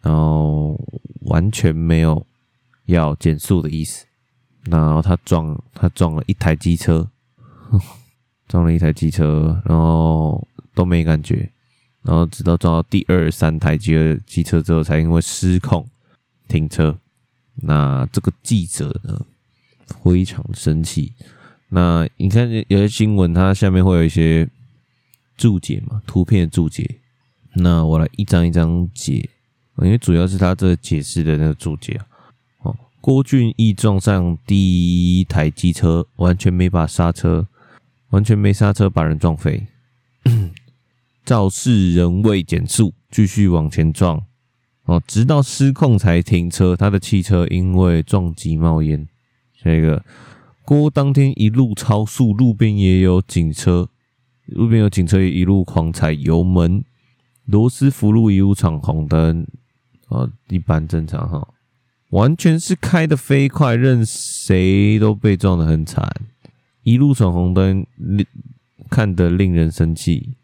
[0.00, 0.80] 然后
[1.26, 2.26] 完全没有
[2.86, 4.06] 要减速的意思，
[4.64, 7.10] 然后他撞他撞了一台机车，
[8.48, 11.52] 撞了一台机车，然后都没感觉。
[12.02, 15.86] 然后直到撞到第二三台机车机车之后，才因为失控
[16.46, 16.98] 停车。
[17.62, 19.26] 那这个记者呢，
[20.02, 21.12] 非常生气。
[21.70, 24.48] 那你看有些新闻，它下面会有一些
[25.36, 27.00] 注解嘛，图片的注解。
[27.54, 29.28] 那我来一张一张解，
[29.78, 32.06] 因为主要是他这解释的那个注解啊。
[32.60, 37.46] 哦，郭俊义撞上第一台机车，完全没把刹车，
[38.10, 39.66] 完全没刹车，把人撞飞。
[41.24, 44.22] 肇事人未减速，继续往前撞，
[44.88, 46.74] 哦，直到失控才停车。
[46.74, 49.06] 他的汽车因为撞击冒烟。
[49.52, 50.02] 下一个，
[50.64, 53.90] 郭当天一路超速，路边也有警车，
[54.46, 56.82] 路边有警车也一路狂踩油门。
[57.44, 59.46] 罗斯福路一路闯红灯，
[60.08, 61.48] 哦，一般正常哈，
[62.10, 66.10] 完全是开的飞快，任谁都被撞得很惨。
[66.82, 68.26] 一路闯红灯，令
[68.88, 70.34] 看得令人生气。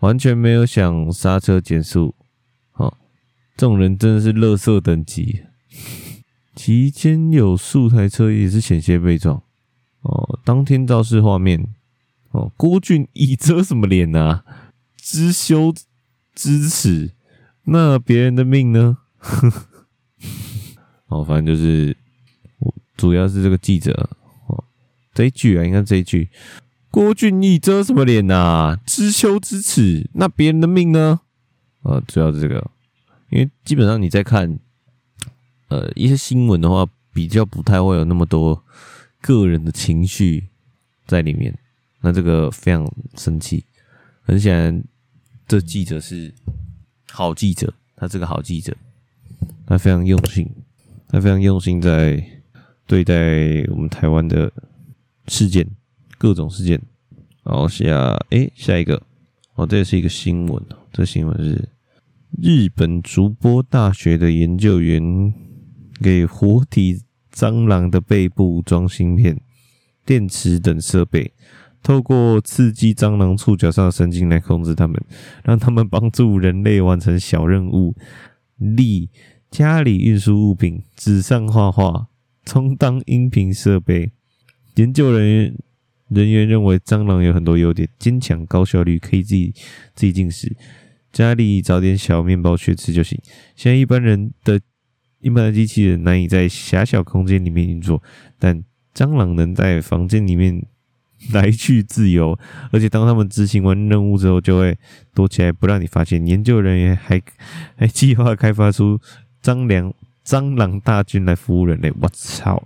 [0.00, 2.14] 完全没有想刹车减速，
[3.62, 5.44] 这种人真的是垃圾等级。
[6.56, 9.40] 期间有数台车也是险些被撞
[10.00, 10.40] 哦。
[10.44, 11.68] 当天肇事画面
[12.32, 14.42] 哦，郭俊义遮什么脸呐、
[14.98, 15.72] 知羞
[16.34, 17.12] 知耻，
[17.66, 18.98] 那别人的命呢？
[21.06, 21.96] 哦，反正就是，
[22.96, 24.10] 主要是这个记者
[24.48, 24.64] 哦，
[25.14, 26.30] 这一句啊，应该这一句，
[26.90, 31.20] 郭俊义遮什么脸呐、知羞知耻，那别人的命呢？
[31.84, 32.72] 啊、主要是这个，
[33.32, 34.60] 因为基本上你在看。
[35.68, 38.62] 呃，一些新闻的话，比较不太会有那么多
[39.22, 40.48] 个人的情绪
[41.06, 41.58] 在里面。
[42.02, 43.64] 那这个非常生气，
[44.20, 44.84] 很显然，
[45.48, 46.34] 这记者是
[47.10, 48.76] 好记者，他是个好记者，
[49.64, 50.46] 他非常用心，
[51.08, 52.22] 他非常用心在
[52.86, 54.52] 对待我们台湾的
[55.28, 55.66] 事件，
[56.18, 56.78] 各种事件。
[57.44, 59.02] 然后下，哎，下一个，
[59.54, 61.66] 哦，这也是一个新闻，这新闻是
[62.44, 65.32] 日本筑波大学的研究员。
[66.00, 67.00] 给活体
[67.32, 69.40] 蟑螂的背部装芯片、
[70.04, 71.32] 电池等设备，
[71.80, 75.00] 透过刺激蟑螂触角上的神经来控制它们，
[75.44, 77.94] 让它们帮助人类完成小任务，
[78.58, 79.10] 例
[79.48, 82.08] 家里运输物品、纸上画画、
[82.44, 84.10] 充当音频设备。
[84.74, 85.56] 研究人员
[86.08, 89.54] 人员认为，蟑螂有很多优点：坚强、高效率，可以自己
[89.94, 90.56] 自己进食，
[91.12, 93.20] 家里找点小面包去吃就行。
[93.54, 94.60] 现在一般人的。
[95.24, 98.02] 一般的机器人难以在狭小空间里面运作，
[98.40, 98.60] 但
[98.92, 100.66] 蟑螂能在房间里面
[101.30, 102.36] 来去自由，
[102.72, 104.76] 而且当他们执行完任务之后，就会
[105.14, 106.26] 躲起来不让你发现。
[106.26, 107.22] 研究人员还
[107.78, 108.98] 还计划开发出
[109.40, 109.94] 蟑螂
[110.26, 111.92] 蟑螂大军来服务人类。
[112.00, 112.60] 我操！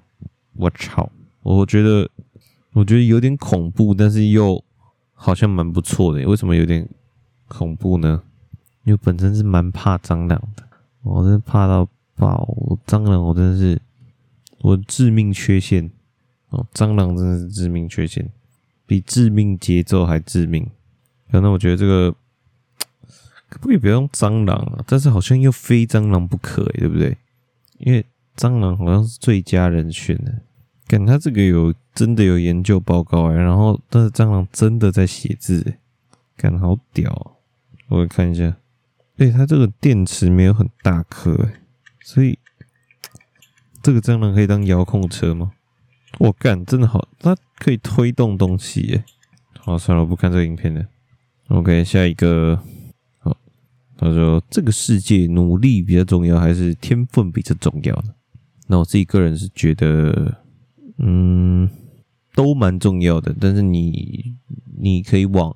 [0.55, 1.13] 我操！
[1.43, 2.11] 我觉得
[2.73, 4.65] 我觉得有点恐怖，但是又
[5.13, 6.27] 好像蛮不错的。
[6.27, 6.89] 为什么有点
[7.49, 8.23] 恐怖呢？
[8.87, 10.65] 因为本身是蛮怕蟑螂的，
[11.03, 11.87] 我真的怕到。
[12.19, 12.49] 爆
[12.87, 13.79] 蟑螂，我真的是
[14.61, 15.91] 我致命缺陷
[16.49, 16.67] 哦！
[16.73, 18.33] 蟑螂真的是致命缺陷，
[18.87, 20.67] 比致命节奏还致命。
[21.31, 22.11] 可能我觉得这个
[23.51, 24.83] 可不可以不要用蟑螂啊？
[24.87, 27.15] 但是好像又非蟑螂不可，对不对？
[27.81, 28.03] 因为
[28.35, 30.41] 蟑螂好像是最佳人选的。
[30.87, 35.79] 感觉他这个有真的有研究报告哎，然后但是蟑螂真的在写字哎，
[36.35, 37.37] 感觉好屌！
[37.89, 38.57] 我看一下，
[39.17, 41.61] 哎，它这个电池没有很大颗哎。
[42.03, 42.39] 所以，
[43.83, 45.53] 这个蟑螂可以当遥控车吗？
[46.19, 49.05] 我干，真的好，它可以推动东西耶。
[49.59, 50.87] 好，算了，我不看这个影片了。
[51.49, 52.61] OK，下一个。
[53.19, 53.37] 好，
[53.97, 58.15] 他说这个世界努力比较重要，还是天分比较重要呢？
[58.69, 60.43] 那我自己个人是觉得，
[60.99, 61.69] 嗯，
[62.35, 63.35] 都蛮重要的。
[63.41, 64.37] 但是你，
[64.79, 65.55] 你可以往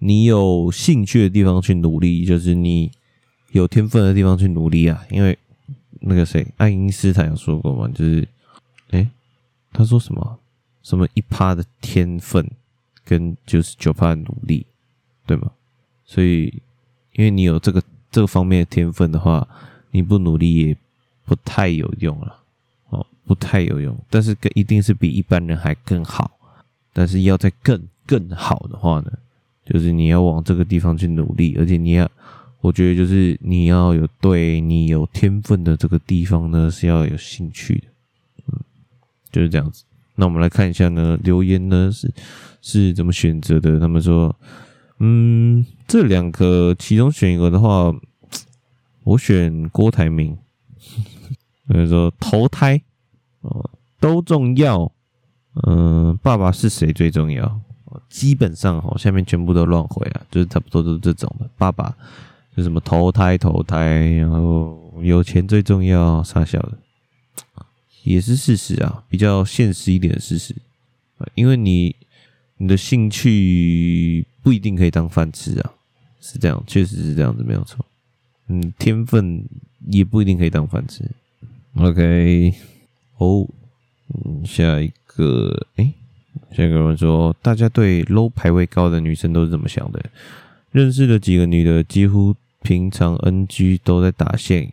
[0.00, 2.90] 你有兴趣的地方去努力，就是你
[3.52, 5.38] 有天分的地方去努力啊，因为。
[6.02, 7.86] 那个谁，爱因斯坦有说过嘛？
[7.88, 8.26] 就是，
[8.92, 9.06] 诶，
[9.70, 10.38] 他说什么？
[10.82, 12.50] 什么一趴的天分
[13.04, 14.64] 跟九十九趴的努力，
[15.26, 15.50] 对吗？
[16.06, 16.46] 所以，
[17.12, 19.46] 因为你有这个这个方面的天分的话，
[19.90, 20.76] 你不努力也
[21.26, 22.44] 不太有用了，
[22.88, 23.94] 哦，不太有用。
[24.08, 26.30] 但是，更一定是比一般人还更好。
[26.94, 29.12] 但是，要再更更好的话呢，
[29.72, 32.10] 就是你要往这个地方去努力，而且你要。
[32.62, 37.86] 我觉得就是你要有对你有天分的这个地方呢，是要有兴趣的，
[38.48, 38.60] 嗯，
[39.32, 39.82] 就是这样子。
[40.14, 42.12] 那我们来看一下呢，留言呢是
[42.60, 43.80] 是怎么选择的？
[43.80, 44.36] 他们说，
[44.98, 47.90] 嗯，这两个其中选一个的话，
[49.04, 50.36] 我选郭台铭。
[51.72, 52.82] 所以说投胎
[53.40, 54.92] 哦都重要，
[55.66, 57.58] 嗯，爸爸是谁最重要？
[58.08, 61.96] 基本上哦，下面全部都乱回啊，就是差不多都是这种的，爸爸。
[62.56, 66.76] 就什么投胎投胎，然后有钱最重要，傻小的，
[68.02, 70.54] 也是事实啊，比较现实一点的事实。
[71.36, 71.94] 因为你
[72.56, 75.72] 你的兴趣不一定可以当饭吃啊，
[76.20, 77.86] 是这样，确实是这样子，没有错。
[78.48, 79.44] 嗯，天分
[79.86, 81.08] 也不一定可以当饭吃。
[81.76, 82.52] OK，
[83.18, 83.46] 哦，
[84.08, 85.94] 嗯，下一个，诶，
[86.52, 90.02] 下一个人说，大家对 low 排位高的女生都是怎么想的？
[90.72, 94.70] 认识的几个女的，几乎平常 NG 都在打线，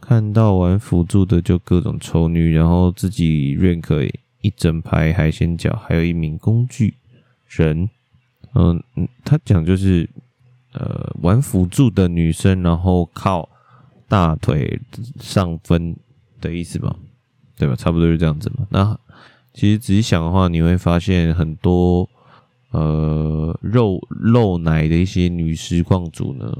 [0.00, 6.94] 看到玩辅助的就各种丑女，然后自己 rank 一整排海鲜脚，还有一名工具
[7.46, 7.88] 人。
[8.54, 10.08] 嗯嗯，他讲就是
[10.72, 13.48] 呃玩辅助的女生，然后靠
[14.08, 14.80] 大腿
[15.20, 15.94] 上分
[16.40, 16.96] 的意思吧，
[17.56, 17.76] 对吧？
[17.76, 18.66] 差不多是这样子嘛。
[18.70, 18.98] 那
[19.58, 22.08] 其实仔细想的话，你会发现很多。
[22.70, 26.54] 呃，肉露奶的一些女实况主呢，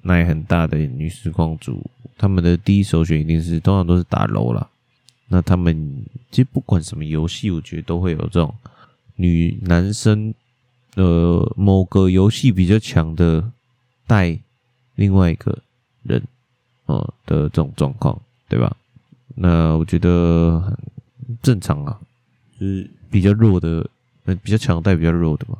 [0.00, 4.66] 奶很大的女实况主，他们的第一首选一定是通常都是打楼啦。
[5.28, 8.54] 那他们其实不管什么游戏，我觉得都会有这种
[9.16, 10.32] 女男生
[10.96, 13.52] 呃某个游戏比较强的
[14.06, 14.38] 带
[14.94, 15.58] 另外一个
[16.02, 16.22] 人
[16.86, 18.18] 呃的这种状况，
[18.48, 18.74] 对吧？
[19.34, 20.74] 那我觉得很
[21.42, 22.00] 正常啊，
[22.62, 23.88] 是比较弱的，
[24.24, 25.58] 呃比较强带比较弱的嘛。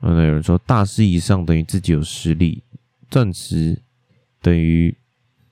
[0.00, 2.62] 那有人说大师以上等于自己有实力，
[3.10, 3.76] 钻石
[4.40, 4.96] 等于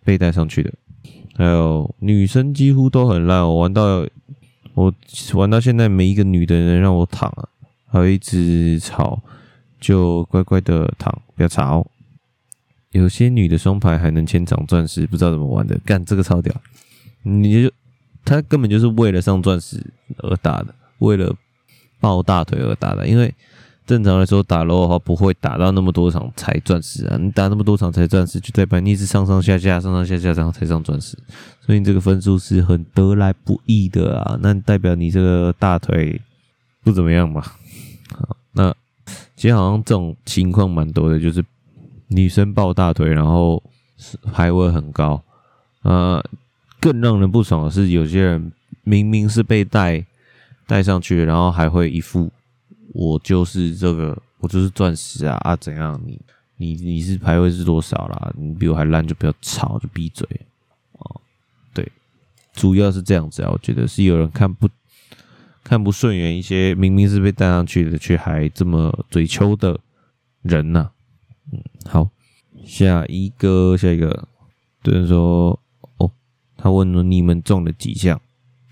[0.04, 0.72] 被带上去的。
[1.34, 4.06] 还有女生几乎都很烂，我玩到
[4.74, 4.94] 我
[5.34, 7.48] 玩到现在，没一个女的人让我躺啊，
[7.86, 9.20] 还有一直吵，
[9.80, 11.84] 就乖乖的躺，不要吵。
[12.92, 16.54] 有些女的双排还能牵长钻石，不知道怎么玩的，干这个超屌！
[17.24, 17.72] 你就
[18.26, 19.82] 他根本就是为了上钻石
[20.18, 21.34] 而打的，为了
[21.98, 23.32] 抱大腿而打的，因为。
[23.86, 27.16] 正常来说，打楼的话不会打到那么多场才钻石啊！
[27.16, 31.16] 你打那么多场才钻石，就代表你一直上上下下、上上下下，然后才上钻石，
[31.64, 34.36] 所以你这个分数是很得来不易的啊！
[34.42, 36.20] 那代表你这个大腿
[36.82, 37.40] 不怎么样嘛？
[38.10, 38.74] 好，那
[39.36, 41.44] 其实好像这种情况蛮多的，就是
[42.08, 43.62] 女生抱大腿，然后
[44.32, 45.22] 排位很高。
[45.82, 46.20] 呃，
[46.86, 48.52] 更让人不爽的是，有些人
[48.84, 50.06] 明明是被带
[50.68, 52.30] 带上去，然后还会一副。
[52.92, 55.56] 我就是这个，我就是钻石啊啊！
[55.56, 56.00] 怎样？
[56.06, 56.16] 你
[56.56, 58.32] 你你是排位是多少啦？
[58.38, 60.24] 你比我还烂，就不要吵，就闭嘴
[60.92, 61.20] 哦。
[61.74, 61.90] 对，
[62.54, 63.50] 主要是这样子啊。
[63.52, 64.68] 我觉得是有人看不
[65.64, 69.78] 看不顺眼一些，明明是被带上去的，却还这么嘴秋的
[70.42, 70.88] 人呐、
[71.52, 72.08] 嗯，好，
[72.64, 74.28] 下一个，下一个，
[74.84, 75.58] 就是说，
[76.56, 78.20] 他问了你们中了几项？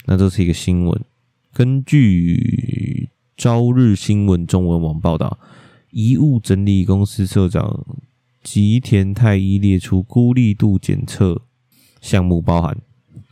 [0.07, 1.05] 那这是一个新闻，
[1.53, 3.11] 根据。
[3.37, 5.41] 朝日新闻中文网报道，
[5.91, 7.85] 遗物整理公司社长
[8.45, 11.43] 吉田太一列出孤立度检测
[12.01, 12.78] 项目，包含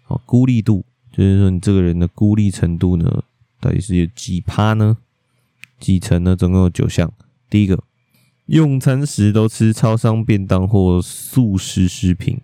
[0.09, 3.23] 哦，孤立度就是说你这个人的孤立程度呢，
[3.61, 4.99] 到底是有几趴呢？
[5.79, 6.35] 几成呢？
[6.35, 7.13] 总共有九项。
[7.49, 7.85] 第一个，
[8.47, 12.39] 用餐时都吃超商便当或速食食品；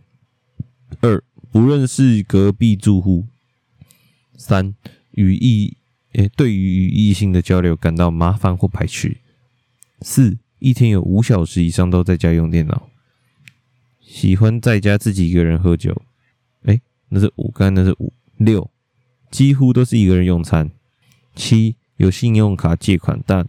[1.00, 3.26] 二，不认识隔壁住户；
[4.36, 4.74] 三，
[5.12, 5.76] 与异。
[6.12, 9.18] 诶，对于与异性的交流感到麻烦或排斥。
[10.00, 12.88] 四，一天有五小时以上都在家用电脑。
[14.00, 16.02] 喜欢在家自己一个人喝酒。
[16.64, 16.80] 诶，
[17.10, 18.12] 那是五，刚才那是五。
[18.38, 18.70] 六，
[19.30, 20.70] 几乎都是一个人用餐。
[21.34, 23.46] 七，有信用卡借款，但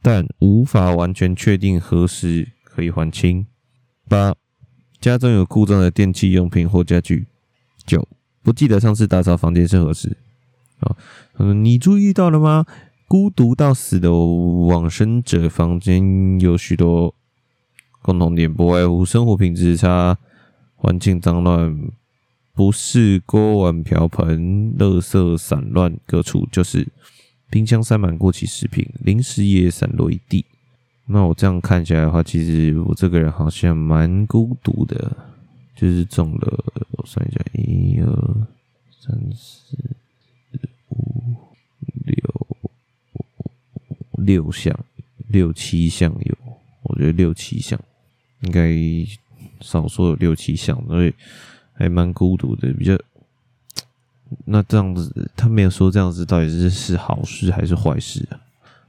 [0.00, 3.46] 但无法完全确定何时可以还清。
[4.08, 4.34] 八，
[5.00, 7.26] 家中有故障的电器用品或家具。
[7.90, 8.06] 九，
[8.42, 10.16] 不记得上次打扫房间是何时。
[10.78, 10.96] 啊，
[11.38, 12.64] 嗯，你注意到了吗？
[13.08, 17.12] 孤独到死的往生者房间有许多
[18.02, 20.16] 共同点，不外乎生活品质差、
[20.76, 21.76] 环境脏乱、
[22.54, 26.86] 不是锅碗瓢盆、垃圾散乱各处，就是
[27.50, 30.46] 冰箱塞满过期食品，零食也散落一地。
[31.06, 35.16] 那我这样看起来的话，其实我这个人好像蛮孤独的，
[35.80, 38.46] 就是中了，我算一下，一二
[39.00, 39.78] 三四。
[40.90, 41.34] 五、
[42.04, 42.14] 六
[44.18, 44.78] 六项，
[45.28, 46.36] 六七项有，
[46.82, 47.80] 我觉得六七项
[48.40, 48.76] 应该
[49.62, 51.14] 少说有六七项，所以
[51.72, 52.70] 还蛮孤独的。
[52.74, 52.98] 比较
[54.44, 58.38] 那这样子，他没有说这样子到底是是好事还是坏事啊？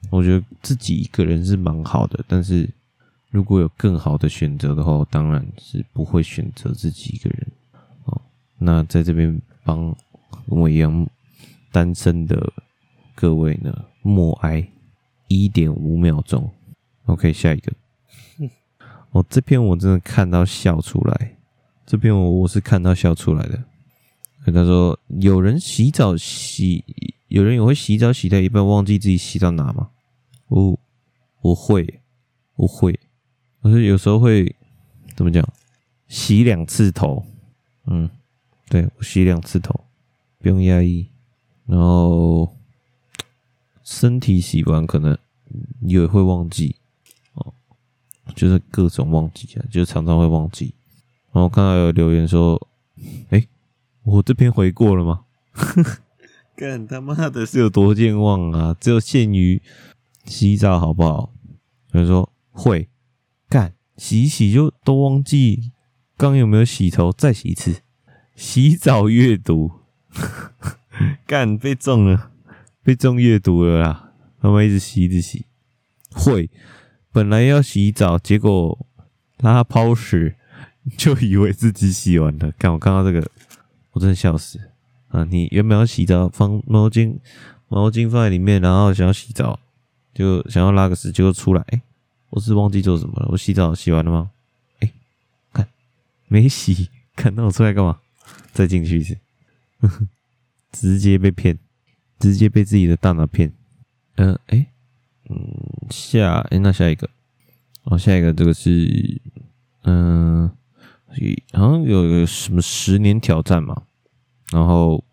[0.09, 2.67] 我觉得自己一个人是蛮好的，但是
[3.31, 7.47] 如果有更好的选择的话，我当然是不会选择自己一个人。
[8.05, 8.21] 哦，
[8.59, 9.95] 那在这边帮
[10.47, 11.09] 跟我一样
[11.71, 12.53] 单身的
[13.15, 14.67] 各位呢，默哀。
[15.33, 16.51] 一点五秒钟
[17.05, 17.71] ，OK，下一个。
[19.11, 21.37] 哦，这篇我真的看到笑出来。
[21.85, 23.63] 这篇我我是看到笑出来的。
[24.47, 26.83] 他说：“有人洗澡洗，
[27.29, 29.91] 有人也会洗澡洗到一半忘记自己洗到哪吗？”
[30.49, 30.77] 哦，
[31.39, 32.01] 我会，
[32.57, 32.99] 我会。
[33.61, 34.55] 我是有时候会
[35.15, 35.47] 怎么讲？
[36.07, 37.25] 洗两次头。
[37.87, 38.09] 嗯，
[38.69, 39.85] 对，我洗两次头，
[40.39, 41.07] 不用压抑。
[41.65, 42.55] 然后。
[43.83, 45.17] 身体洗完可能
[45.81, 46.77] 也会忘记
[47.33, 47.53] 哦，
[48.35, 50.73] 就是各种忘记啊，就常常会忘记。
[51.33, 52.69] 然后看到有留言说
[53.31, 53.45] ：“哎，
[54.03, 55.25] 我这篇回过了吗？”
[56.55, 58.77] 干他妈的是有多健忘啊！
[58.79, 59.61] 只有限于
[60.23, 61.33] 洗澡好不好？
[61.91, 62.87] 有人说会
[63.51, 65.73] 干洗一洗就都忘记
[66.15, 67.81] 刚有没有洗头，再洗一次。
[68.33, 69.71] 洗澡阅读
[71.27, 72.31] 干被中了。
[72.81, 75.45] 被中阅读了啦，他们一直洗一直洗，
[76.11, 76.49] 会
[77.11, 78.87] 本来要洗澡，结果
[79.39, 80.35] 拉泡屎，
[80.97, 82.51] 就以为自己洗完了。
[82.57, 83.29] 看我看到这个，
[83.91, 84.59] 我真的笑死
[85.09, 85.25] 啊！
[85.25, 87.19] 你原本要洗澡，放毛巾，
[87.67, 89.59] 毛巾放在里面，然后想要洗澡，
[90.13, 91.63] 就想要拉个屎，结果出来，
[92.31, 93.29] 我是忘记做什么了。
[93.31, 94.31] 我洗澡洗完了吗？
[94.79, 94.91] 哎，
[95.53, 95.67] 看
[96.27, 97.99] 没洗，看那我出来干嘛？
[98.51, 99.17] 再进去一次，
[99.79, 100.07] 呵呵，
[100.71, 101.57] 直接被骗，
[102.19, 103.53] 直接被自己的大脑骗。
[104.15, 104.67] 嗯、呃，哎，
[105.29, 105.37] 嗯，
[105.89, 107.09] 下，哎，那下一个。
[107.83, 109.21] 哦，下一个这个是，
[109.83, 110.49] 嗯、
[111.53, 113.83] 好像有个什么十年挑战嘛，
[114.51, 115.03] 然后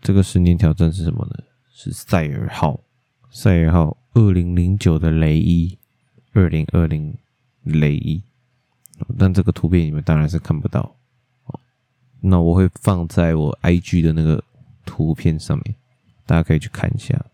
[0.00, 1.44] 这个十年挑战是什么呢？
[1.74, 2.80] 是赛尔号，
[3.30, 5.76] 赛尔号二零零九的雷伊，
[6.36, 7.16] 二零二零
[7.64, 8.22] 雷伊，
[9.18, 10.94] 但这个图片你们当然是看不到，
[12.20, 14.44] 那我会放在我 IG 的那个
[14.84, 15.74] 图片上面，
[16.26, 17.24] 大家可以去看一下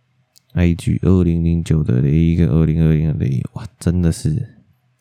[0.55, 4.49] ，IG 二零零九的雷伊跟二零二零的雷伊，哇，真的是。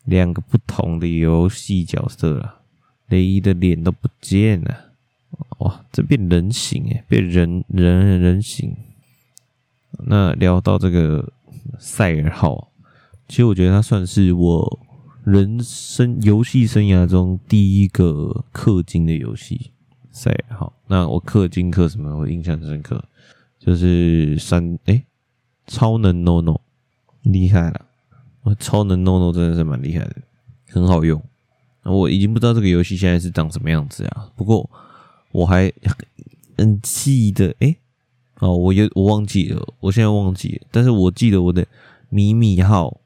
[0.04, 2.62] 两个不同的游戏角色了，
[3.06, 4.76] 雷伊的脸都不见了，
[5.58, 8.76] 哇，这变人形诶，变人人人形。
[10.04, 11.32] 那聊到这个
[11.78, 12.71] 赛尔号，
[13.32, 14.78] 其实我觉得它算是我
[15.24, 19.70] 人生游戏生涯中第一个氪金的游戏。
[20.10, 22.14] 赛尔号，那我氪金氪什么？
[22.14, 23.02] 我印象深刻，
[23.58, 25.06] 就是三诶，
[25.66, 26.60] 超能 NONO，
[27.22, 27.86] 厉害了。
[28.42, 30.16] 我超能 NONO 真的是蛮厉害的，
[30.68, 31.18] 很好用。
[31.84, 34.28] 我已经不知道这个游戏现在是长什么样子啊。
[34.36, 34.68] 不过
[35.30, 35.72] 我还
[36.58, 37.78] 很记得，诶、欸，
[38.40, 40.66] 哦，我有我忘记了，我现在忘记了。
[40.70, 41.66] 但是我记得我的
[42.10, 43.00] 米米号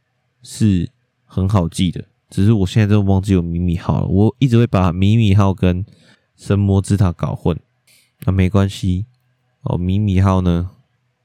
[0.49, 0.89] 是
[1.25, 4.07] 很好记的，只是我现在都忘记有米米号了。
[4.07, 5.85] 我一直会把米米号跟
[6.37, 7.59] 神魔之塔搞混，
[8.25, 9.07] 那没关系。
[9.63, 10.71] 哦，米米号呢，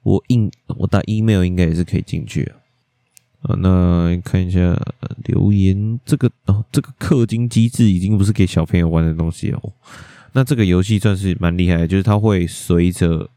[0.02, 2.56] 我印我打 email 应该也是可以进去的。
[3.44, 4.76] 啊，那看一下
[5.26, 9.74] 留言，这个哦，这个氪金机制已经不是给小朋友玩的东西哦。
[10.34, 13.30] 那这个游戏算是蛮厉害的，就是它会随着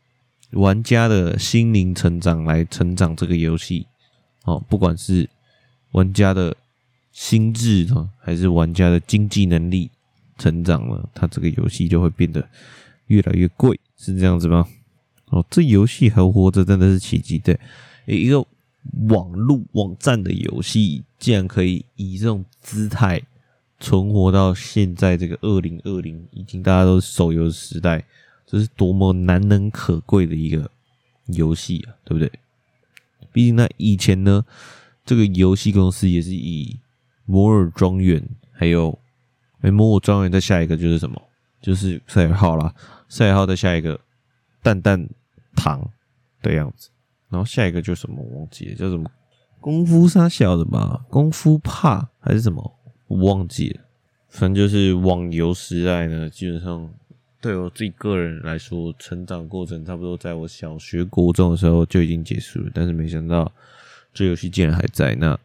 [0.52, 3.86] 玩家的心灵成长来成长这个游戏。
[4.44, 5.28] 哦，不管是
[5.94, 6.56] 玩家的
[7.10, 9.90] 心智呢，还是玩家的经济能力
[10.38, 12.48] 成长了，它这个游戏就会变得
[13.06, 14.68] 越来越贵，是这样子吗？
[15.30, 17.58] 哦，这游戏还活着真的是奇迹，对，
[18.06, 18.46] 一个。
[19.08, 23.22] 网络网站的游戏竟然可以以这种姿态
[23.80, 28.04] 存活到现在这个二零二零，已经大家都是手游时代，
[28.46, 30.70] 这是多么难能可贵的一个
[31.28, 32.30] 游戏啊，对不对？
[33.32, 34.44] 毕竟那以前呢，
[35.04, 36.78] 这个游戏公司也是以
[37.24, 38.98] 摩尔庄园，还有
[39.60, 41.20] 哎摩尔庄园再下一个就是什么？
[41.60, 42.74] 就是赛尔号啦，
[43.08, 43.98] 赛尔号再下一个
[44.62, 45.08] 蛋蛋
[45.56, 45.90] 糖
[46.42, 46.90] 的样子。
[47.30, 49.10] 然后下一个就什么我忘记了，叫什么
[49.60, 51.04] 功夫杀小的吧？
[51.08, 52.78] 功夫怕还是什么？
[53.08, 53.80] 我忘记了。
[54.28, 56.88] 反正就是网游时代呢，基本上
[57.40, 62.70] 对我自己个人来说，成长过程差不多在我小学、国中的时候就已经结束了。
[62.74, 63.50] 但是没想到
[64.14, 65.14] 这游戏竟然还在。
[65.16, 65.38] 那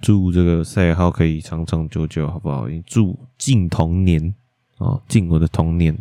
[0.00, 2.66] 祝这个赛尔号可以长长久久，好不好？
[2.86, 4.34] 祝敬童年
[4.78, 5.98] 啊，敬我的童年。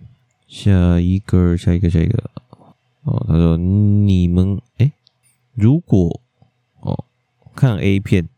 [0.47, 2.29] 下一个，下一个，下一个。
[3.03, 4.91] 哦，他说你们哎。
[5.53, 6.21] 如果
[6.79, 7.03] 哦
[7.53, 8.29] 看 A 片，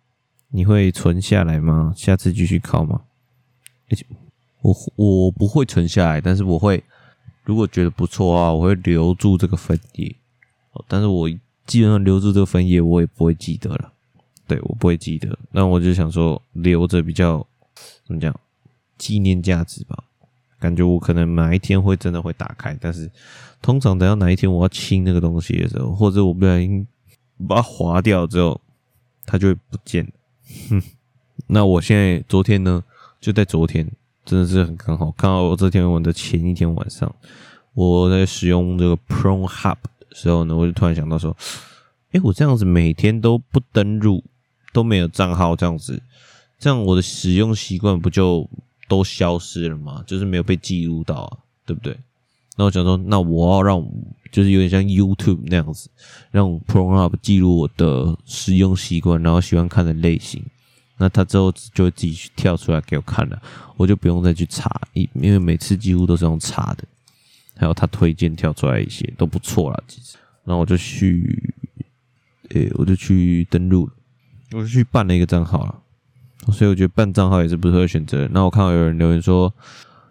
[0.50, 1.94] 你会存下来吗？
[1.96, 3.02] 下次继续考吗？
[4.62, 6.84] 我我不会存下来，但是我会，
[7.44, 10.16] 如果觉得不错啊，我会留住这个分页。
[10.72, 11.30] 哦，但是我
[11.66, 13.92] 基本上留住这个分页，我也不会记得了。
[14.48, 15.38] 对，我不会记得。
[15.52, 17.46] 那我就想说，留着比较
[18.06, 18.34] 怎么讲，
[18.98, 20.04] 纪念价值吧。
[20.60, 23.10] 感觉我可能哪一天会真的会打开，但是
[23.62, 26.86] 通常等到哪一天我要清那个东西的时候，或者我不小心。
[27.48, 28.62] 把它划掉之后，
[29.26, 30.12] 它就会不见了。
[30.70, 30.82] 哼，
[31.48, 32.82] 那我现在昨天呢，
[33.20, 33.92] 就在昨天，
[34.24, 37.14] 真的是很刚好，刚好我这天晚的前一天晚上，
[37.74, 39.76] 我在使用这个 Pro Hub
[40.14, 41.36] 时候呢，我就突然想到说，
[42.12, 44.24] 诶，我这样子每天都不登录，
[44.72, 46.02] 都没有账号，这样子，
[46.60, 48.50] 这样我的使用习惯不就
[48.88, 50.04] 都消失了吗？
[50.08, 51.98] 就是没有被记录到啊，对不对？
[52.56, 53.86] 那我想说，那我要让。
[54.32, 55.88] 就是有点像 YouTube 那样子，
[56.32, 60.44] 让 Pornhub 记录我的使用习惯，然后喜欢看的类型。
[60.98, 63.40] 那他之后就会自己去跳出来给我看了，
[63.78, 66.84] 我就不用再去查，因因为每次几乎都是用查的。
[67.56, 70.18] 还有他推荐跳出来一些都不错啦，其实。
[70.44, 71.54] 然后我就去，
[72.50, 73.90] 诶、我就去登录，
[74.52, 75.80] 我就去办了一个账号了。
[76.52, 78.28] 所以我觉得办账号也是不错的选择。
[78.32, 79.54] 那我看到有人留言说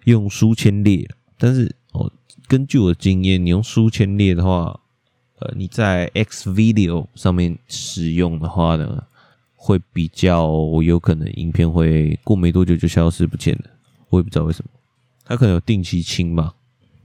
[0.05, 2.11] 用书签列，但是哦。
[2.49, 4.79] 根据我的经验，你用书签列的话，
[5.39, 9.05] 呃，你在 X Video 上面使用的话呢，
[9.55, 13.71] 会比较有可能影片会过没多久就消失不见了。
[14.11, 14.71] 我也不知道为什么，
[15.25, 16.53] 它可能有定期清吧。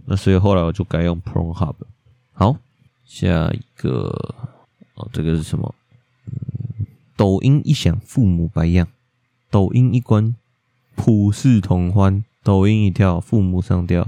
[0.10, 1.76] 那所以后来我就改用 ProHub。
[2.32, 2.56] 好，
[3.04, 4.36] 下一个
[4.96, 5.76] 哦，这个是什么？
[6.28, 6.86] 嗯，
[7.18, 8.86] 抖音一响，父母白养；
[9.52, 10.34] 抖音一关，
[10.96, 14.06] 普世同欢；抖音一跳，父母上吊；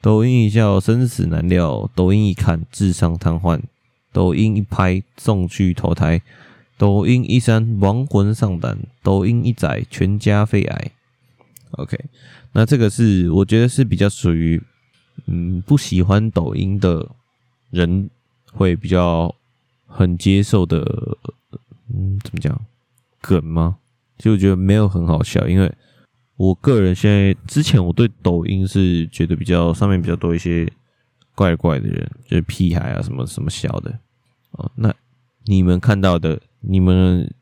[0.00, 3.60] 抖音一笑，生死难料；抖音一看，智商瘫痪；
[4.12, 6.20] 抖音一拍，送去投胎；
[6.76, 10.90] 抖音一删，亡魂丧胆；抖音一载，全家肺癌。
[11.72, 11.96] OK，
[12.54, 14.60] 那这个是我觉得是比较属于。
[15.26, 17.06] 嗯，不喜欢抖音的
[17.70, 18.08] 人
[18.52, 19.34] 会比较
[19.86, 20.78] 很接受的，
[21.92, 22.58] 嗯，怎么讲
[23.20, 23.78] 梗吗？
[24.16, 25.72] 就觉得没有很好笑，因为
[26.36, 30.70] 我个人现在之前我对抖音是觉得比较上面比较多一些
[31.34, 33.98] 怪怪的人，就是屁孩啊什么什么小的
[34.52, 34.70] 哦。
[34.74, 34.94] 那
[35.44, 37.32] 你们看到的，你们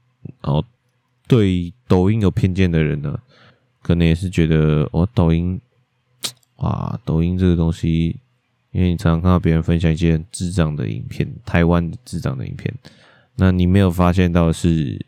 [0.42, 0.64] 哦
[1.28, 3.18] 对抖音有偏见的人呢，
[3.82, 5.60] 可能也是觉得哦抖音。
[6.56, 8.16] 哇，抖音这个东西，
[8.72, 12.74] 因为你常常看到别人分享一些智障的影片，台湾智障的影片，
[13.34, 15.04] 那你没有发现到是，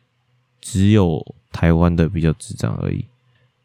[0.61, 3.05] 只有台湾的比较智障而已，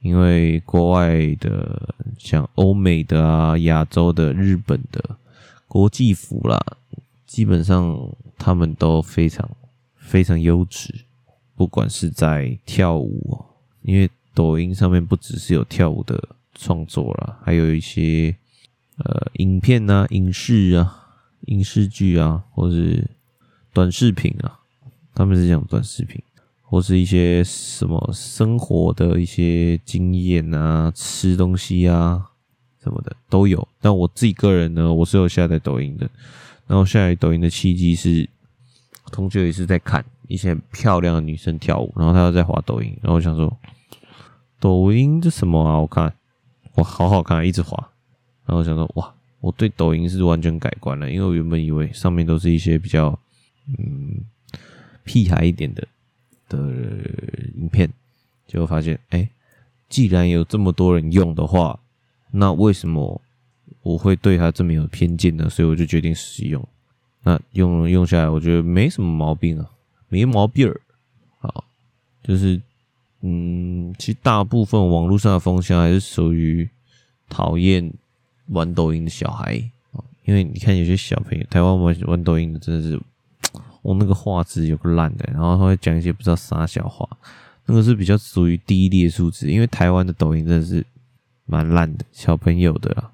[0.02, 5.18] 因为国外的像欧美的啊、亚洲的、日本的
[5.68, 6.58] 国际服啦，
[7.28, 8.00] 基本上
[8.38, 9.50] 他们都非常
[9.98, 10.94] 非常优质，
[11.56, 13.44] 不管是在跳舞，
[13.82, 16.30] 因为抖音上面不只是有跳舞的。
[16.56, 18.36] 创作啦，还有一些
[18.98, 21.10] 呃影片啊、影视啊、
[21.48, 23.10] 影视剧啊，或是
[23.74, 24.60] 短视频啊，
[25.14, 26.22] 他们是讲短视频，
[26.62, 32.30] 或是一些什么生活的一些经验啊、吃东西啊
[32.82, 33.68] 什么的都有。
[33.82, 36.10] 但我自己个人呢，我是有下载抖音的。
[36.66, 38.30] 然后下载抖音的契机是，
[39.12, 43.58] 同学也是在看一些漂亮的女生跳舞，然后他又在滑抖音，然后我想说，
[44.60, 45.80] 抖音这什么啊？
[45.80, 46.14] 我看。
[46.76, 47.78] 哇，好好看，一直滑，
[48.46, 53.18] 然后想说，哇，我对抖音是完全改观了，因为我原本以为上面都是一些比较
[53.78, 54.22] 嗯
[55.04, 55.88] 屁孩一点的
[56.50, 56.58] 的
[57.56, 57.88] 影片，
[58.48, 59.30] 结果发现，哎，
[59.88, 61.80] 既然有这么多人用的话，
[62.32, 63.22] 那为什么
[63.84, 65.48] 我会对它这么有偏见呢？
[65.50, 66.68] 所以我就决定使用，
[67.22, 69.70] 那用用下来，我觉得没什么毛病啊，
[70.10, 70.82] 没毛病儿，
[71.40, 71.64] 好，
[72.24, 72.60] 就是。
[73.26, 76.70] 嗯，其实大部分网络上的风向还是属于
[77.30, 77.94] 讨厌
[78.48, 79.56] 玩抖音的小孩，
[80.26, 83.00] 因为你看有些小朋友，台湾玩玩抖音的真的是，
[83.82, 87.08] 我 那个画质有个烂的，然后他会讲一些不知道啥小话，
[87.66, 90.86] 那个是比较属于低劣素质，因为台湾的抖音真的是
[91.46, 93.10] 蛮烂的，小朋友的啦，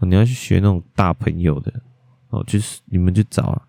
[0.00, 1.72] 你要去学那种大朋友的，
[2.28, 3.62] 哦，就是你们去找啊，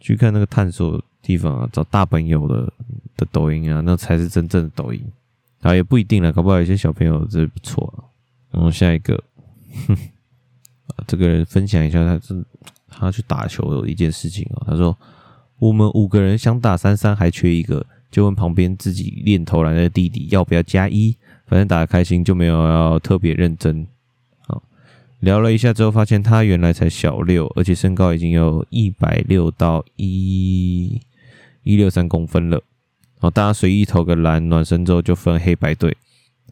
[0.00, 2.72] 去看那个探索地方啊，找大朋友的
[3.16, 5.00] 的抖音啊，那才是真正的抖音。
[5.60, 8.04] 啊，也不一定了，搞不好有些小朋友这不错啊。
[8.50, 9.22] 然后下一个，
[9.86, 9.96] 哼，
[11.06, 12.44] 这个人分享一下他这
[12.88, 14.64] 他去打球的一件事情啊。
[14.66, 14.96] 他说
[15.58, 21.14] ：“我们五个人想打三三，还缺一个，就问旁边自己练投篮的弟弟要不要加一，
[21.46, 23.86] 反正打得开心就没有要特别认真。”
[24.46, 24.62] 好，
[25.20, 31.00] 聊了一下之后，发现他原来才小六，而且身高已经有一百六到一
[31.64, 32.62] 一六三公分了。
[33.20, 35.96] 哦，大家随意投个篮，暖身之后就分黑白队。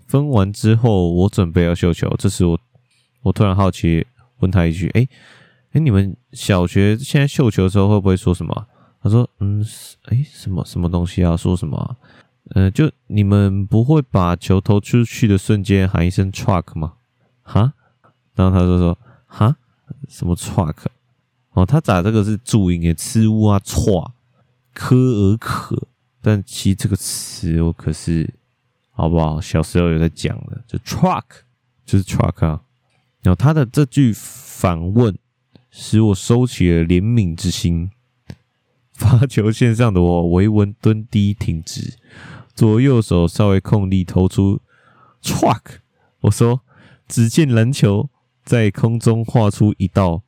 [0.09, 2.59] 分完之后，我准备要秀球，这时我
[3.23, 4.07] 我突然好奇
[4.39, 5.09] 问他一句：“哎、欸、
[5.73, 8.67] 哎、你们小学现在秀球的时候会不会说什么？”
[9.03, 9.65] 他说：“嗯，
[10.07, 11.37] 哎、什么什么东西啊？
[11.37, 11.97] 说什么？
[12.55, 16.95] 嗯、呃，就你们不会把球投出去的瞬间喊一声 truck 吗？
[17.43, 17.73] 哈？
[18.35, 19.57] 然后他就说：哈？
[20.09, 20.75] 什么 truck？
[21.53, 24.13] 哦，他打这个是注音诶，吃乌啊错，
[24.73, 25.89] 科尔可。”
[26.27, 28.29] 但其实这个词我可是
[28.91, 29.41] 好不好？
[29.41, 31.23] 小时候有在讲的，就 truck
[31.85, 32.61] 就是 truck 啊。
[33.23, 35.17] 然后他的这句反问
[35.71, 37.93] 使我收起了怜悯之心。
[38.93, 41.97] 发球线上的我微微蹲低挺直，
[42.57, 44.61] 左右手稍微控力投出
[45.23, 45.61] truck。
[46.23, 46.63] 我说
[47.07, 48.11] ：“只见篮球
[48.43, 50.25] 在空中画出一道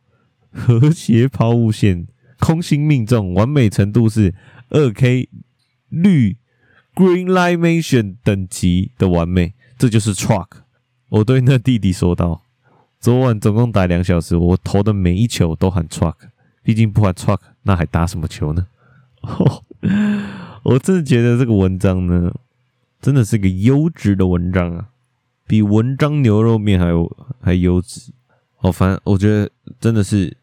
[0.52, 2.06] 和谐抛物线，
[2.38, 4.32] 空心命中，完美程度是
[4.68, 5.28] 二 K。”
[5.88, 6.36] 绿
[6.94, 10.48] Green Lightation 等级的完美，这就是 Truck。
[11.08, 12.42] 我对那弟弟说道
[12.98, 16.16] ：“昨晚总共打两小时，我投的每一球都喊 Truck。
[16.62, 18.66] 毕竟不喊 Truck，那还打什么球呢？”
[19.22, 19.64] 哦，
[20.64, 22.32] 我真的觉得这个文章呢，
[23.00, 24.88] 真的是个优质的文章啊，
[25.46, 28.12] 比文章牛肉面还有还优质。
[28.58, 29.48] 哦，反正我觉得
[29.80, 30.36] 真的是，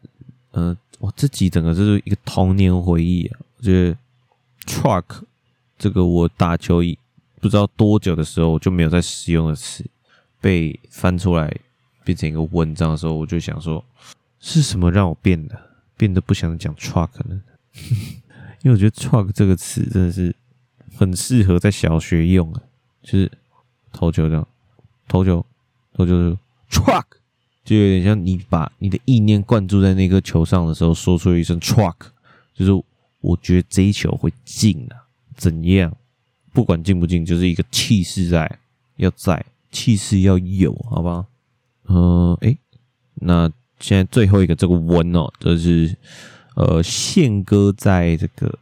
[0.52, 3.38] 嗯、呃，我这集整个就是一个童年回忆啊。
[3.58, 3.96] 我觉得
[4.66, 5.22] Truck。
[5.78, 6.98] 这个我打球一
[7.40, 9.84] 不知道多久的时候，我就没有再使用的词
[10.40, 11.54] 被翻出来
[12.04, 13.84] 变成一个文章的时候，我就想说，
[14.40, 15.60] 是什么让我变的
[15.96, 17.42] 变得不想讲 truck 呢？
[18.62, 20.34] 因为我觉得 truck 这个词真的是
[20.96, 22.62] 很适合在小学用啊，
[23.02, 23.30] 就是
[23.92, 24.48] 投球这样，
[25.06, 25.44] 投球，
[25.94, 26.38] 投球是
[26.70, 27.04] truck，
[27.64, 31.94] 就有点像你把你的意念灌注在那个球上的时候，说出一声 truck，
[32.54, 32.72] 就是
[33.20, 35.05] 我觉得这一球会进啊，
[35.36, 35.96] 怎样？
[36.52, 38.58] 不管进不进，就是一个气势在，
[38.96, 41.26] 要在，气势要有，好不好？
[41.88, 42.58] 嗯，诶，
[43.14, 45.96] 那现在最后一个这个文哦，就是。
[46.56, 48.58] 呃，宪哥在这个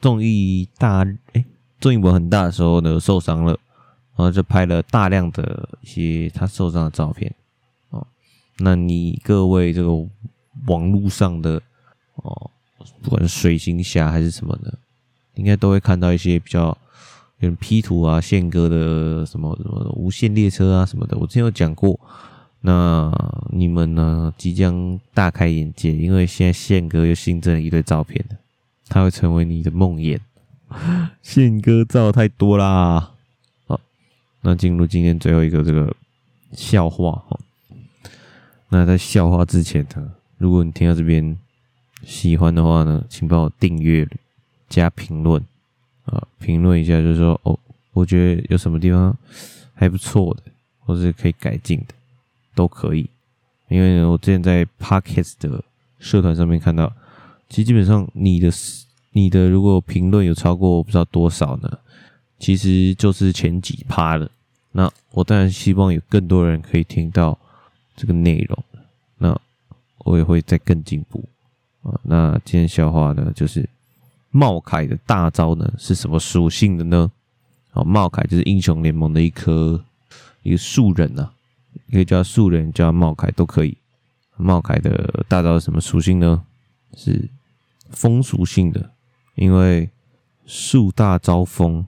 [0.00, 1.44] 综艺大哎，
[1.78, 3.52] 综艺文很大的时候呢，受伤了，
[4.16, 7.32] 然后就拍了大量的一些他受伤的照片
[7.90, 8.04] 哦。
[8.58, 9.92] 那你各位这个
[10.66, 11.62] 网络上的
[12.16, 12.50] 哦，
[13.00, 14.76] 不管是水行侠还是什么的，
[15.34, 16.76] 应该都会看到一些比较
[17.38, 21.98] 有人 P 图啊，宪哥的什么什么无限列车啊什么的，我之前有讲过。
[22.66, 23.12] 那
[23.50, 24.32] 你们呢？
[24.38, 28.24] 即将大开眼界，因为现在宪哥又新增了一堆照片，
[28.88, 30.18] 他会成为你的梦魇。
[31.22, 33.12] 宪哥照太多啦！
[33.66, 33.78] 好，
[34.40, 35.94] 那进入今天最后一个这个
[36.52, 37.38] 笑话哈。
[38.70, 41.36] 那在笑话之前呢，如果你听到这边
[42.02, 44.08] 喜欢的话呢，请帮我订阅
[44.74, 45.40] 加评论
[46.06, 47.58] 啊，评论一下，就是说哦，
[47.92, 49.16] 我觉得有什么地方
[49.72, 50.42] 还不错的，
[50.80, 51.94] 或是可以改进的。
[52.56, 53.10] 都可以，
[53.68, 55.64] 因为呢，我之前在 Podcast 的
[55.98, 56.92] 社团上面看到，
[57.48, 58.48] 其实基本上你的
[59.10, 61.78] 你的如果评论有超过不知道多少呢，
[62.38, 64.30] 其实就是前几趴了。
[64.70, 67.36] 那我当然希望有更多人可以听到
[67.96, 68.64] 这个内容，
[69.18, 69.36] 那
[70.04, 71.24] 我也会再更进步
[71.82, 71.98] 啊。
[72.04, 73.68] 那今天笑话呢，就是
[74.36, 77.08] 茂凯的大招呢是什么属性的呢？
[77.72, 79.84] 哦，茂凯就是英雄联盟的一颗
[80.42, 81.32] 一个树人呐、啊。
[81.92, 83.76] 可以叫树人，叫茂凯都可以。
[84.36, 86.42] 茂凯的大招是什么属性呢？
[86.96, 87.28] 是
[87.90, 88.90] 风属性的，
[89.36, 89.88] 因为
[90.46, 91.86] 树大招风，